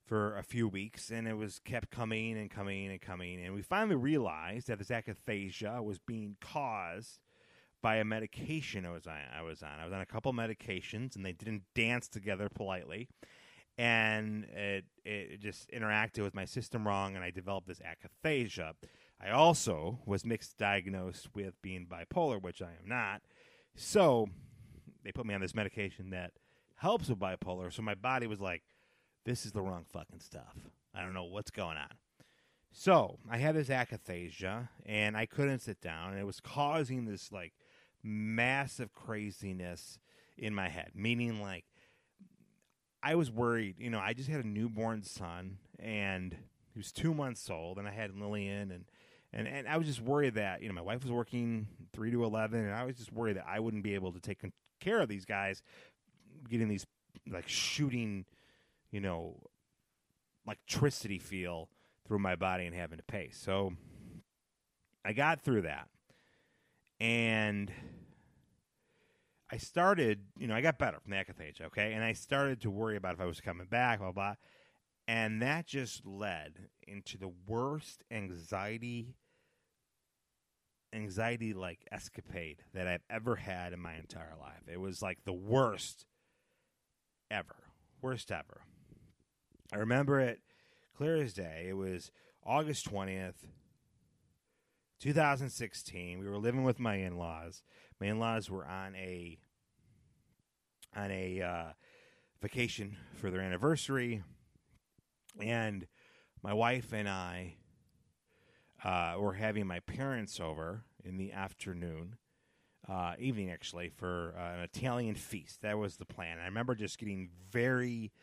for 0.06 0.38
a 0.38 0.44
few 0.44 0.68
weeks, 0.68 1.10
and 1.10 1.28
it 1.28 1.36
was 1.36 1.60
kept 1.60 1.90
coming 1.90 2.38
and 2.38 2.50
coming 2.50 2.90
and 2.92 3.02
coming, 3.02 3.44
and 3.44 3.54
we 3.54 3.62
finally 3.62 3.96
realized 3.96 4.68
that 4.68 4.78
this 4.78 4.90
akathisia 4.90 5.84
was 5.84 6.00
being 6.00 6.38
caused 6.40 7.20
by 7.82 7.98
a 7.98 8.06
medication 8.06 8.86
I 8.86 8.92
was 8.92 9.08
on. 9.08 9.18
I 9.36 9.42
was 9.42 9.64
on. 9.64 9.80
I 9.80 9.84
was 9.84 9.94
on 9.94 10.02
a 10.02 10.06
couple 10.06 10.32
medications, 10.34 11.16
and 11.16 11.26
they 11.26 11.32
didn't 11.34 11.64
dance 11.74 12.08
together 12.08 12.50
politely, 12.50 13.08
and 13.78 14.46
it 14.46 14.86
it 15.04 15.40
just 15.40 15.70
interacted 15.72 16.24
with 16.24 16.36
my 16.36 16.46
system 16.46 16.88
wrong, 16.88 17.16
and 17.16 17.24
I 17.24 17.32
developed 17.32 17.68
this 17.68 17.80
akathisia. 17.80 18.74
I 19.20 19.32
also 19.32 20.00
was 20.06 20.26
mixed 20.26 20.58
diagnosed 20.58 21.30
with 21.34 21.62
being 21.62 21.88
bipolar, 21.88 22.42
which 22.42 22.62
I 22.62 22.72
am 22.80 22.88
not. 22.88 23.22
So 23.76 24.28
they 25.04 25.12
put 25.12 25.26
me 25.26 25.34
on 25.34 25.42
this 25.42 25.56
medication 25.56 26.10
that 26.12 26.32
helps 26.76 27.10
with 27.10 27.20
bipolar. 27.20 27.72
So 27.72 27.82
my 27.82 27.96
body 27.96 28.28
was 28.28 28.42
like, 28.42 28.64
this 29.26 29.46
is 29.46 29.52
the 29.52 29.62
wrong 29.62 29.86
fucking 29.92 30.20
stuff. 30.20 30.56
I 30.94 31.02
don't 31.02 31.14
know 31.14 31.26
what's 31.26 31.52
going 31.52 31.78
on. 31.78 31.90
So 32.72 33.20
I 33.30 33.38
had 33.38 33.56
this 33.56 33.70
akathisia 33.70 34.70
and 34.86 35.18
I 35.18 35.26
couldn't 35.26 35.60
sit 35.60 35.82
down, 35.82 36.12
and 36.12 36.20
it 36.20 36.26
was 36.26 36.40
causing 36.40 37.06
this 37.06 37.32
like 37.32 37.54
massive 38.04 38.94
craziness 38.94 39.98
in 40.38 40.54
my 40.54 40.70
head, 40.70 40.92
meaning 40.94 41.42
like 41.42 41.66
I 43.02 43.16
was 43.16 43.32
worried. 43.32 43.76
You 43.80 43.90
know, 43.90 44.00
I 44.00 44.14
just 44.14 44.30
had 44.30 44.44
a 44.44 44.48
newborn 44.48 45.04
son 45.04 45.58
and 45.80 46.36
he 46.74 46.80
was 46.80 46.92
two 46.92 47.14
months 47.14 47.50
old, 47.50 47.78
and 47.78 47.88
I 47.88 47.92
had 47.92 48.16
Lillian 48.18 48.72
and. 48.72 48.86
And, 49.34 49.50
and 49.50 49.68
I 49.68 49.76
was 49.76 49.86
just 49.86 50.00
worried 50.00 50.36
that 50.36 50.62
you 50.62 50.70
know 50.70 50.74
my 50.74 50.82
wife 50.82 51.04
was 51.04 51.12
working 51.12 51.68
three 51.92 52.10
to 52.10 52.24
eleven, 52.24 52.62
and 52.62 52.74
I 52.74 52.86
was 52.86 52.96
just 52.96 53.12
worried 53.12 53.36
that 53.36 53.46
I 53.46 53.60
wouldn't 53.60 53.84
be 53.84 53.94
able 53.94 54.14
to 54.14 54.22
take 54.22 54.40
care 54.80 55.02
of 55.02 55.10
these 55.10 55.26
guys, 55.26 55.62
getting 56.48 56.70
these 56.70 56.86
like 57.30 57.50
shooting 57.50 58.24
you 58.96 59.02
know, 59.02 59.36
electricity 60.48 61.20
feel 61.20 61.68
through 62.08 62.20
my 62.20 62.34
body 62.38 62.66
and 62.66 62.74
having 62.74 62.98
to 62.98 63.04
pace. 63.04 63.38
So 63.38 63.74
I 65.04 65.12
got 65.12 65.42
through 65.42 65.64
that. 65.64 65.90
And 67.02 67.70
I 69.52 69.58
started, 69.58 70.22
you 70.40 70.48
know, 70.48 70.56
I 70.56 70.62
got 70.62 70.80
better 70.80 70.98
from 71.02 71.12
the 71.12 71.18
akathisia, 71.18 71.66
okay? 71.66 71.92
And 71.92 72.06
I 72.06 72.14
started 72.14 72.62
to 72.62 72.72
worry 72.72 72.96
about 72.96 73.16
if 73.16 73.20
I 73.20 73.26
was 73.26 73.42
coming 73.42 73.68
back, 73.68 74.00
blah, 74.00 74.14
blah. 74.14 74.36
And 75.10 75.42
that 75.42 75.68
just 75.68 76.06
led 76.06 76.54
into 76.88 77.18
the 77.18 77.34
worst 77.46 78.06
anxiety, 78.10 79.18
anxiety 80.94 81.54
like 81.54 81.80
escapade 81.92 82.64
that 82.74 82.88
I've 82.88 83.04
ever 83.10 83.36
had 83.36 83.74
in 83.74 83.82
my 83.82 83.96
entire 83.96 84.36
life. 84.40 84.70
It 84.72 84.80
was 84.80 85.02
like 85.02 85.18
the 85.26 85.34
worst 85.34 86.06
ever. 87.30 87.58
Worst 88.02 88.32
ever. 88.32 88.62
I 89.74 89.78
remember 89.78 90.20
it 90.20 90.42
clear 90.96 91.16
as 91.16 91.34
day. 91.34 91.66
It 91.70 91.74
was 91.74 92.12
August 92.46 92.90
20th, 92.90 93.48
2016. 95.00 96.20
We 96.20 96.28
were 96.28 96.38
living 96.38 96.64
with 96.64 96.80
my 96.80 96.96
in-laws. 96.96 97.64
My 98.00 98.08
in-laws 98.08 98.50
were 98.50 98.66
on 98.66 98.96
a 98.96 99.40
on 100.96 101.12
a 101.12 101.42
uh, 101.42 101.66
vacation 102.42 102.96
for 103.16 103.32
their 103.32 103.42
anniversary, 103.42 104.24
and 105.42 105.88
my 106.42 106.54
wife 106.54 106.94
and 106.94 107.10
I 107.10 107.56
uh, 108.84 109.16
were 109.18 109.34
having 109.34 109.66
my 109.66 109.80
parents 109.80 110.40
over 110.40 110.84
in 111.04 111.18
the 111.18 111.34
afternoon, 111.34 112.18
uh, 112.88 113.16
evening 113.18 113.50
actually, 113.50 113.90
for 113.90 114.36
uh, 114.38 114.58
an 114.58 114.60
Italian 114.62 115.16
feast. 115.16 115.64
That 115.64 115.80
was 115.80 115.98
the 115.98 116.06
plan. 116.06 116.38
I 116.40 116.46
remember 116.46 116.76
just 116.76 117.00
getting 117.00 117.30
very 117.52 118.14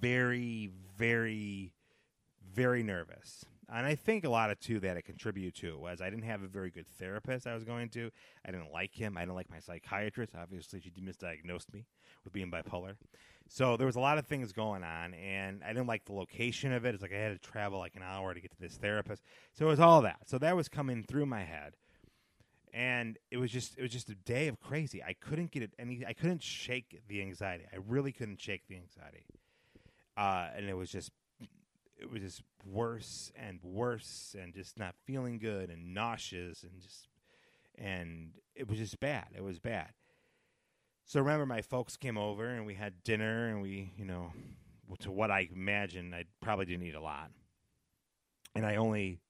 very, 0.00 0.70
very, 0.96 1.72
very 2.54 2.82
nervous. 2.82 3.44
And 3.72 3.86
I 3.86 3.94
think 3.94 4.24
a 4.24 4.28
lot 4.28 4.50
of 4.50 4.58
too 4.58 4.80
that 4.80 4.96
it 4.96 5.02
contributed 5.02 5.54
to 5.56 5.78
was 5.78 6.00
I 6.00 6.10
didn't 6.10 6.24
have 6.24 6.42
a 6.42 6.48
very 6.48 6.70
good 6.70 6.88
therapist 6.98 7.46
I 7.46 7.54
was 7.54 7.62
going 7.62 7.88
to. 7.90 8.10
I 8.44 8.50
didn't 8.50 8.72
like 8.72 8.92
him. 8.92 9.16
I 9.16 9.20
didn't 9.20 9.36
like 9.36 9.50
my 9.50 9.60
psychiatrist. 9.60 10.34
Obviously, 10.36 10.80
she 10.80 10.90
misdiagnosed 10.90 11.72
me 11.72 11.86
with 12.24 12.32
being 12.32 12.50
bipolar. 12.50 12.96
So 13.48 13.76
there 13.76 13.86
was 13.86 13.96
a 13.96 14.00
lot 14.00 14.18
of 14.18 14.26
things 14.26 14.52
going 14.52 14.82
on, 14.82 15.14
and 15.14 15.62
I 15.64 15.68
didn't 15.68 15.86
like 15.86 16.04
the 16.04 16.12
location 16.12 16.72
of 16.72 16.84
it. 16.84 16.94
It's 16.94 17.02
like 17.02 17.12
I 17.12 17.18
had 17.18 17.40
to 17.40 17.50
travel 17.50 17.78
like 17.78 17.94
an 17.94 18.02
hour 18.02 18.34
to 18.34 18.40
get 18.40 18.50
to 18.50 18.60
this 18.60 18.76
therapist. 18.76 19.22
So 19.54 19.66
it 19.66 19.68
was 19.68 19.80
all 19.80 20.02
that. 20.02 20.28
So 20.28 20.38
that 20.38 20.56
was 20.56 20.68
coming 20.68 21.04
through 21.04 21.26
my 21.26 21.44
head, 21.44 21.74
and 22.72 23.18
it 23.30 23.36
was 23.36 23.52
just 23.52 23.78
it 23.78 23.82
was 23.82 23.92
just 23.92 24.08
a 24.08 24.14
day 24.16 24.48
of 24.48 24.60
crazy. 24.60 25.02
I 25.02 25.14
couldn't 25.14 25.52
get 25.52 25.62
it 25.62 25.74
any. 25.78 26.04
I 26.06 26.12
couldn't 26.12 26.42
shake 26.42 27.00
the 27.08 27.20
anxiety. 27.20 27.64
I 27.72 27.78
really 27.86 28.12
couldn't 28.12 28.40
shake 28.40 28.66
the 28.68 28.76
anxiety 28.76 29.24
uh, 30.20 30.48
and 30.54 30.68
it 30.68 30.76
was 30.76 30.90
just 30.90 31.10
it 31.96 32.10
was 32.10 32.20
just 32.20 32.42
worse 32.64 33.32
and 33.34 33.58
worse 33.62 34.36
and 34.40 34.54
just 34.54 34.78
not 34.78 34.94
feeling 35.06 35.38
good 35.38 35.70
and 35.70 35.94
nauseous 35.94 36.62
and 36.62 36.80
just 36.80 37.08
and 37.76 38.32
it 38.54 38.68
was 38.68 38.78
just 38.78 39.00
bad. 39.00 39.28
It 39.34 39.42
was 39.42 39.58
bad. 39.58 39.88
So 41.06 41.20
remember, 41.20 41.46
my 41.46 41.62
folks 41.62 41.96
came 41.96 42.18
over 42.18 42.46
and 42.46 42.66
we 42.66 42.74
had 42.74 43.02
dinner 43.02 43.48
and 43.48 43.62
we, 43.62 43.92
you 43.96 44.04
know, 44.04 44.32
to 45.00 45.10
what 45.10 45.30
I 45.30 45.48
imagine, 45.54 46.12
I 46.12 46.24
probably 46.42 46.66
didn't 46.66 46.86
eat 46.86 46.94
a 46.94 47.00
lot, 47.00 47.30
and 48.54 48.66
I 48.66 48.76
only, 48.76 49.20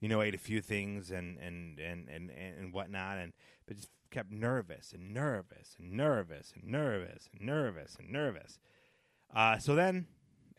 you 0.00 0.08
know, 0.08 0.22
ate 0.22 0.34
a 0.34 0.38
few 0.38 0.60
things 0.60 1.10
and 1.10 1.38
and 1.38 1.78
and 1.80 2.08
and 2.08 2.30
and 2.30 2.72
whatnot, 2.72 3.18
and 3.18 3.32
but 3.66 3.76
just 3.76 3.90
kept 4.10 4.30
nervous 4.30 4.92
and 4.92 5.12
nervous 5.12 5.74
and 5.78 5.92
nervous 5.92 6.52
and 6.54 6.70
nervous 6.70 7.28
and 7.32 7.44
nervous 7.44 7.96
and 7.98 8.12
nervous. 8.12 8.58
Uh, 9.34 9.58
so 9.58 9.74
then 9.74 10.06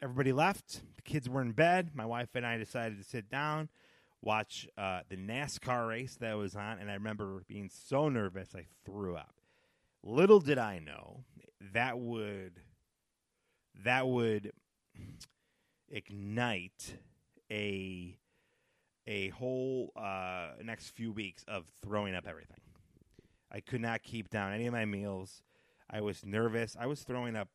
everybody 0.01 0.31
left. 0.31 0.81
The 0.95 1.01
kids 1.01 1.29
were 1.29 1.41
in 1.41 1.51
bed. 1.51 1.91
My 1.93 2.05
wife 2.05 2.29
and 2.35 2.45
I 2.45 2.57
decided 2.57 2.97
to 2.97 3.03
sit 3.03 3.29
down, 3.29 3.69
watch 4.21 4.67
uh, 4.77 5.01
the 5.09 5.17
NASCAR 5.17 5.87
race 5.87 6.17
that 6.19 6.37
was 6.37 6.55
on, 6.55 6.79
and 6.79 6.89
I 6.89 6.93
remember 6.93 7.43
being 7.47 7.69
so 7.69 8.09
nervous 8.09 8.49
I 8.55 8.65
threw 8.85 9.15
up. 9.15 9.35
Little 10.03 10.39
did 10.39 10.57
I 10.57 10.79
know 10.79 11.25
that 11.73 11.99
would 11.99 12.61
that 13.83 14.07
would 14.07 14.51
ignite 15.89 16.97
a 17.51 18.15
a 19.07 19.29
whole 19.29 19.91
uh, 19.95 20.51
next 20.63 20.91
few 20.91 21.11
weeks 21.11 21.43
of 21.47 21.65
throwing 21.83 22.13
up 22.13 22.27
everything. 22.27 22.59
I 23.51 23.59
could 23.59 23.81
not 23.81 24.03
keep 24.03 24.29
down 24.29 24.53
any 24.53 24.67
of 24.67 24.73
my 24.73 24.85
meals. 24.85 25.41
I 25.89 26.01
was 26.01 26.23
nervous. 26.23 26.77
I 26.79 26.85
was 26.85 27.01
throwing 27.01 27.35
up 27.35 27.49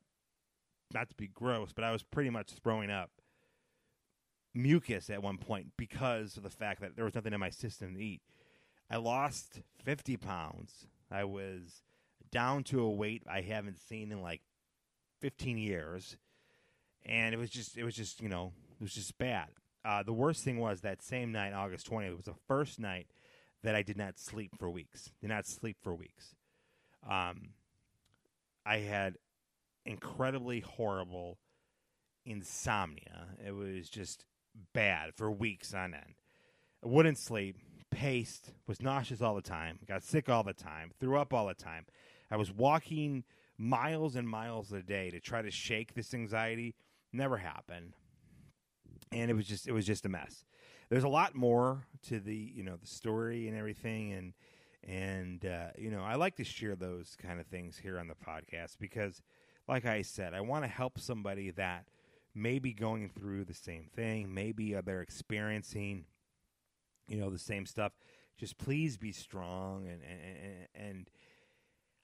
not 0.95 1.09
to 1.11 1.15
be 1.15 1.29
gross, 1.29 1.73
but 1.73 1.85
I 1.85 1.93
was 1.93 2.03
pretty 2.03 2.31
much 2.31 2.53
throwing 2.63 2.91
up 2.91 3.11
mucus 4.55 5.11
at 5.11 5.23
one 5.23 5.37
point 5.37 5.73
because 5.77 6.37
of 6.37 6.43
the 6.43 6.51
fact 6.51 6.81
that 6.81 6.97
there 6.97 7.05
was 7.05 7.15
nothing 7.15 7.33
in 7.33 7.41
my 7.41 7.51
system 7.51 7.95
to 7.95 8.01
eat. 8.01 8.23
I 8.91 8.97
lost 8.97 9.61
50 9.85 10.17
pounds. 10.17 10.87
I 11.11 11.25
was 11.25 11.83
down 12.31 12.65
to 12.65 12.81
a 12.81 12.91
weight 12.91 13.23
I 13.31 13.41
haven't 13.41 13.79
seen 13.79 14.13
in 14.13 14.23
like 14.23 14.43
15 15.21 15.59
years. 15.59 16.17
And 17.05 17.35
it 17.35 17.39
was 17.39 17.51
just, 17.51 17.77
it 17.77 17.85
was 17.85 17.95
just, 17.95 18.21
you 18.21 18.29
know, 18.29 18.53
it 18.81 18.83
was 18.83 18.95
just 18.95 19.19
bad. 19.19 19.49
Uh, 19.85 20.03
the 20.03 20.13
worst 20.13 20.45
thing 20.45 20.59
was 20.59 20.81
that 20.81 21.03
same 21.03 21.33
night, 21.33 21.53
August 21.53 21.91
20th, 21.91 22.17
was 22.17 22.25
the 22.27 22.35
first 22.49 22.81
night 22.81 23.09
that 23.63 23.75
I 23.75 23.83
did 23.83 23.99
not 23.99 24.19
sleep 24.19 24.53
for 24.59 24.71
weeks. 24.71 25.11
Did 25.21 25.29
not 25.29 25.47
sleep 25.47 25.77
for 25.83 25.95
weeks. 25.95 26.35
Um, 27.09 27.51
I 28.65 28.79
had 28.79 29.17
incredibly 29.85 30.61
horrible 30.61 31.39
insomnia. 32.25 33.29
It 33.45 33.53
was 33.53 33.89
just 33.89 34.25
bad 34.73 35.15
for 35.15 35.31
weeks 35.31 35.75
on 35.75 35.95
end. 35.95 36.15
I 36.85 36.89
wouldn't 36.89 37.19
sleep, 37.19 37.57
paced, 37.91 38.53
was 38.67 38.83
nauseous 38.83 39.23
all 39.23 39.35
the 39.35 39.43
time, 39.43 39.79
got 39.87 40.03
sick 40.03 40.29
all 40.29 40.43
the 40.43 40.53
time, 40.53 40.91
threw 41.01 41.19
up 41.19 41.33
all 41.33 41.47
the 41.47 41.55
time. 41.55 41.87
I 42.31 42.37
was 42.37 42.53
walking 42.53 43.25
miles 43.57 44.17
and 44.17 44.29
miles 44.29 44.73
a 44.73 44.83
day 44.83 45.11
to 45.11 45.21
try 45.21 45.43
to 45.43 45.51
shake 45.51 45.95
this 45.95 46.15
anxiety. 46.15 46.75
Never 47.13 47.37
happened. 47.37 47.95
And 49.13 49.31
it 49.31 49.35
was 49.35 49.47
just 49.47 49.69
it 49.69 49.73
was 49.73 49.87
just 49.87 50.07
a 50.07 50.09
mess. 50.09 50.45
There's 50.91 51.05
a 51.05 51.09
lot 51.09 51.35
more 51.35 51.87
to 52.09 52.21
the, 52.21 52.37
you 52.37 52.63
know, 52.63 52.77
the 52.77 52.87
story 52.87 53.49
and 53.49 53.57
everything 53.57 54.13
and 54.13 54.33
and 54.87 55.47
uh, 55.47 55.69
you 55.79 55.91
know, 55.91 56.03
I 56.03 56.17
like 56.17 56.37
to 56.37 56.45
share 56.45 56.75
those 56.75 57.17
kind 57.21 57.41
of 57.41 57.47
things 57.47 57.79
here 57.79 57.99
on 57.99 58.09
the 58.09 58.15
podcast 58.15 58.77
because 58.79 59.23
like 59.69 59.87
I 59.87 60.03
said, 60.03 60.35
I 60.35 60.41
want 60.41 60.65
to 60.65 60.69
help 60.69 60.99
somebody 60.99 61.51
that 61.53 61.87
may 62.35 62.59
be 62.59 62.73
going 62.73 63.09
through 63.09 63.45
the 63.45 63.55
same 63.55 63.89
thing, 63.95 64.35
maybe 64.35 64.75
uh, 64.75 64.83
they're 64.85 65.03
experiencing 65.03 66.07
you 67.09 67.19
know 67.19 67.31
the 67.31 67.39
same 67.39 67.67
stuff. 67.67 67.93
Just 68.39 68.59
please 68.59 68.97
be 68.97 69.13
strong 69.13 69.87
and 69.87 70.01
and 70.03 70.69
and 70.75 71.11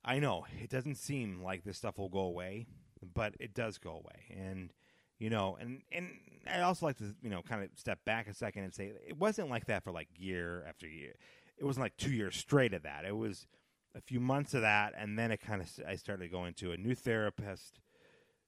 I 0.04 0.18
know 0.18 0.46
it 0.62 0.70
doesn't 0.70 0.96
seem 0.96 1.42
like 1.42 1.64
this 1.64 1.76
stuff 1.76 1.98
will 1.98 2.08
go 2.08 2.20
away, 2.20 2.66
but 3.14 3.34
it 3.38 3.54
does 3.54 3.78
go 3.78 3.90
away. 3.90 4.34
And 4.36 4.72
you 5.18 5.30
know, 5.30 5.56
and 5.60 5.82
and 5.92 6.08
I 6.50 6.60
also 6.60 6.86
like 6.86 6.98
to 6.98 7.14
you 7.22 7.30
know 7.30 7.42
kind 7.42 7.62
of 7.62 7.70
step 7.76 8.04
back 8.04 8.28
a 8.28 8.34
second 8.34 8.64
and 8.64 8.74
say 8.74 8.92
it 9.06 9.18
wasn't 9.18 9.50
like 9.50 9.66
that 9.66 9.84
for 9.84 9.92
like 9.92 10.08
year 10.16 10.64
after 10.68 10.86
year. 10.88 11.14
It 11.58 11.64
wasn't 11.64 11.84
like 11.84 11.96
two 11.96 12.12
years 12.12 12.36
straight 12.36 12.72
of 12.72 12.84
that. 12.84 13.04
It 13.04 13.16
was 13.16 13.46
a 13.94 14.00
few 14.00 14.20
months 14.20 14.54
of 14.54 14.62
that, 14.62 14.94
and 14.96 15.18
then 15.18 15.30
it 15.30 15.40
kind 15.40 15.60
of 15.60 15.68
I 15.86 15.96
started 15.96 16.30
going 16.30 16.54
to 16.54 16.72
a 16.72 16.76
new 16.76 16.94
therapist, 16.94 17.80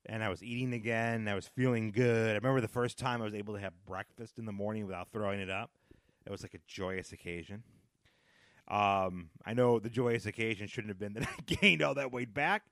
and 0.06 0.22
I 0.22 0.28
was 0.28 0.42
eating 0.42 0.72
again. 0.72 1.28
I 1.28 1.34
was 1.34 1.46
feeling 1.46 1.90
good. 1.90 2.30
I 2.30 2.34
remember 2.34 2.60
the 2.60 2.68
first 2.68 2.98
time 2.98 3.20
I 3.20 3.24
was 3.24 3.34
able 3.34 3.54
to 3.54 3.60
have 3.60 3.72
breakfast 3.86 4.38
in 4.38 4.46
the 4.46 4.52
morning 4.52 4.86
without 4.86 5.08
throwing 5.12 5.40
it 5.40 5.50
up. 5.50 5.70
It 6.24 6.30
was 6.30 6.42
like 6.42 6.54
a 6.54 6.60
joyous 6.66 7.12
occasion. 7.12 7.64
Um, 8.68 9.30
I 9.44 9.54
know 9.54 9.78
the 9.78 9.90
joyous 9.90 10.24
occasion 10.26 10.66
shouldn't 10.68 10.90
have 10.90 10.98
been 10.98 11.14
that 11.14 11.24
I 11.38 11.42
gained 11.46 11.82
all 11.82 11.94
that 11.94 12.12
weight 12.12 12.32
back, 12.32 12.62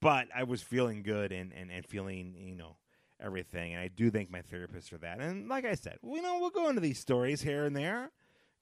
but 0.00 0.28
I 0.34 0.44
was 0.44 0.62
feeling 0.62 1.02
good 1.02 1.32
and, 1.32 1.52
and, 1.52 1.70
and 1.70 1.86
feeling, 1.86 2.34
you 2.38 2.56
know, 2.56 2.76
everything. 3.20 3.74
And 3.74 3.82
I 3.82 3.88
do 3.88 4.10
thank 4.10 4.30
my 4.30 4.42
therapist 4.42 4.88
for 4.88 4.98
that. 4.98 5.20
And 5.20 5.48
like 5.48 5.64
I 5.64 5.74
said, 5.74 5.98
you 6.02 6.22
know, 6.22 6.38
we'll 6.40 6.50
go 6.50 6.68
into 6.68 6.80
these 6.80 6.98
stories 6.98 7.42
here 7.42 7.64
and 7.64 7.76
there. 7.76 8.10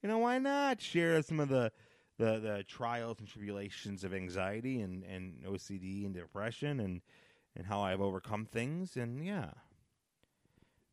You 0.02 0.08
know, 0.08 0.18
why 0.18 0.38
not 0.38 0.80
share 0.80 1.22
some 1.22 1.40
of 1.40 1.48
the 1.48 1.72
the, 2.18 2.38
the 2.38 2.64
trials 2.66 3.18
and 3.18 3.28
tribulations 3.28 4.04
of 4.04 4.14
anxiety 4.14 4.80
and, 4.80 5.04
and 5.04 5.42
OCD 5.44 6.04
and 6.04 6.14
depression 6.14 6.80
and, 6.80 7.00
and 7.54 7.66
how 7.66 7.82
I've 7.82 8.00
overcome 8.00 8.46
things. 8.46 8.96
And 8.96 9.24
yeah. 9.24 9.50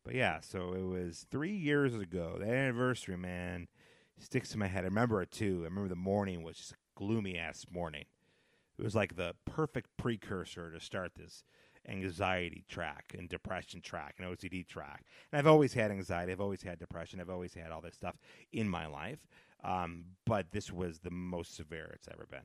But 0.04 0.14
yeah, 0.14 0.40
so 0.40 0.74
it 0.74 0.84
was 0.84 1.26
three 1.30 1.56
years 1.56 1.94
ago. 1.94 2.36
That 2.38 2.48
anniversary, 2.48 3.16
man, 3.16 3.68
sticks 4.18 4.50
to 4.50 4.58
my 4.58 4.66
head. 4.66 4.84
I 4.84 4.88
remember 4.88 5.22
it 5.22 5.30
too. 5.30 5.60
I 5.62 5.64
remember 5.64 5.88
the 5.88 5.96
morning 5.96 6.42
was 6.42 6.56
just 6.56 6.72
a 6.72 6.76
gloomy 6.94 7.38
ass 7.38 7.64
morning. 7.70 8.04
It 8.78 8.82
was 8.82 8.94
like 8.94 9.16
the 9.16 9.34
perfect 9.44 9.96
precursor 9.96 10.70
to 10.70 10.80
start 10.80 11.12
this 11.14 11.44
anxiety 11.88 12.64
track 12.68 13.14
and 13.16 13.28
depression 13.28 13.80
track 13.80 14.16
and 14.18 14.26
OCD 14.26 14.66
track. 14.66 15.04
And 15.30 15.38
I've 15.38 15.46
always 15.46 15.74
had 15.74 15.90
anxiety. 15.90 16.32
I've 16.32 16.40
always 16.40 16.62
had 16.62 16.78
depression. 16.78 17.20
I've 17.20 17.30
always 17.30 17.54
had 17.54 17.70
all 17.70 17.80
this 17.80 17.94
stuff 17.94 18.16
in 18.52 18.68
my 18.68 18.86
life. 18.86 19.26
Um, 19.64 20.04
but 20.26 20.52
this 20.52 20.70
was 20.70 21.00
the 21.00 21.10
most 21.10 21.56
severe 21.56 21.90
it's 21.94 22.08
ever 22.12 22.26
been. 22.30 22.40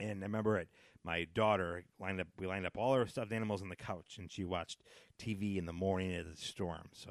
And 0.00 0.22
I 0.22 0.26
remember 0.26 0.58
it. 0.58 0.68
My 1.04 1.26
daughter 1.34 1.84
lined 2.00 2.20
up. 2.20 2.26
We 2.38 2.46
lined 2.46 2.66
up 2.66 2.76
all 2.76 2.92
our 2.92 3.06
stuffed 3.06 3.32
animals 3.32 3.62
on 3.62 3.68
the 3.68 3.76
couch, 3.76 4.16
and 4.18 4.30
she 4.30 4.44
watched 4.44 4.80
TV 5.18 5.56
in 5.56 5.66
the 5.66 5.72
morning 5.72 6.16
of 6.16 6.28
the 6.28 6.36
storm. 6.36 6.88
So, 6.92 7.10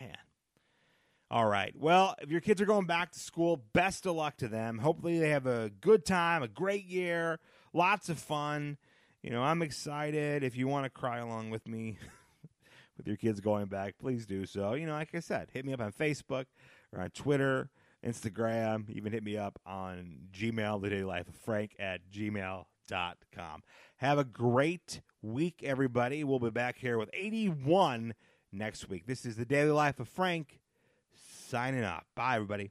man. 0.00 0.16
All 1.30 1.46
right. 1.46 1.74
Well, 1.76 2.14
if 2.20 2.30
your 2.30 2.40
kids 2.40 2.60
are 2.60 2.66
going 2.66 2.86
back 2.86 3.12
to 3.12 3.20
school, 3.20 3.62
best 3.72 4.04
of 4.06 4.16
luck 4.16 4.36
to 4.38 4.48
them. 4.48 4.78
Hopefully, 4.78 5.18
they 5.18 5.30
have 5.30 5.46
a 5.46 5.70
good 5.80 6.04
time, 6.04 6.42
a 6.42 6.48
great 6.48 6.84
year, 6.86 7.40
lots 7.72 8.08
of 8.08 8.18
fun. 8.18 8.78
You 9.22 9.30
know, 9.30 9.42
I'm 9.42 9.62
excited. 9.62 10.42
If 10.44 10.56
you 10.56 10.68
want 10.68 10.84
to 10.84 10.90
cry 10.90 11.18
along 11.18 11.50
with 11.50 11.66
me 11.66 11.98
with 12.96 13.06
your 13.06 13.16
kids 13.16 13.40
going 13.40 13.66
back, 13.66 13.94
please 13.98 14.26
do 14.26 14.44
so. 14.44 14.74
You 14.74 14.86
know, 14.86 14.92
like 14.92 15.14
I 15.14 15.20
said, 15.20 15.48
hit 15.52 15.64
me 15.64 15.72
up 15.72 15.80
on 15.80 15.92
Facebook 15.92 16.46
or 16.92 17.00
on 17.00 17.10
Twitter 17.10 17.70
Instagram. 18.06 18.88
Even 18.90 19.12
hit 19.12 19.22
me 19.22 19.36
up 19.36 19.58
on 19.66 20.28
Gmail, 20.32 20.80
the 20.80 20.90
daily 20.90 21.04
life 21.04 21.28
of 21.28 21.34
Frank 21.36 21.76
at 21.78 22.00
gmail.com. 22.10 23.62
Have 23.96 24.18
a 24.18 24.24
great 24.24 25.00
week, 25.22 25.62
everybody. 25.62 26.24
We'll 26.24 26.38
be 26.38 26.50
back 26.50 26.78
here 26.78 26.98
with 26.98 27.10
81 27.12 28.14
next 28.52 28.88
week. 28.88 29.06
This 29.06 29.24
is 29.24 29.36
the 29.36 29.44
daily 29.44 29.70
life 29.70 30.00
of 30.00 30.08
Frank 30.08 30.60
signing 31.48 31.84
off. 31.84 32.04
Bye, 32.14 32.36
everybody. 32.36 32.70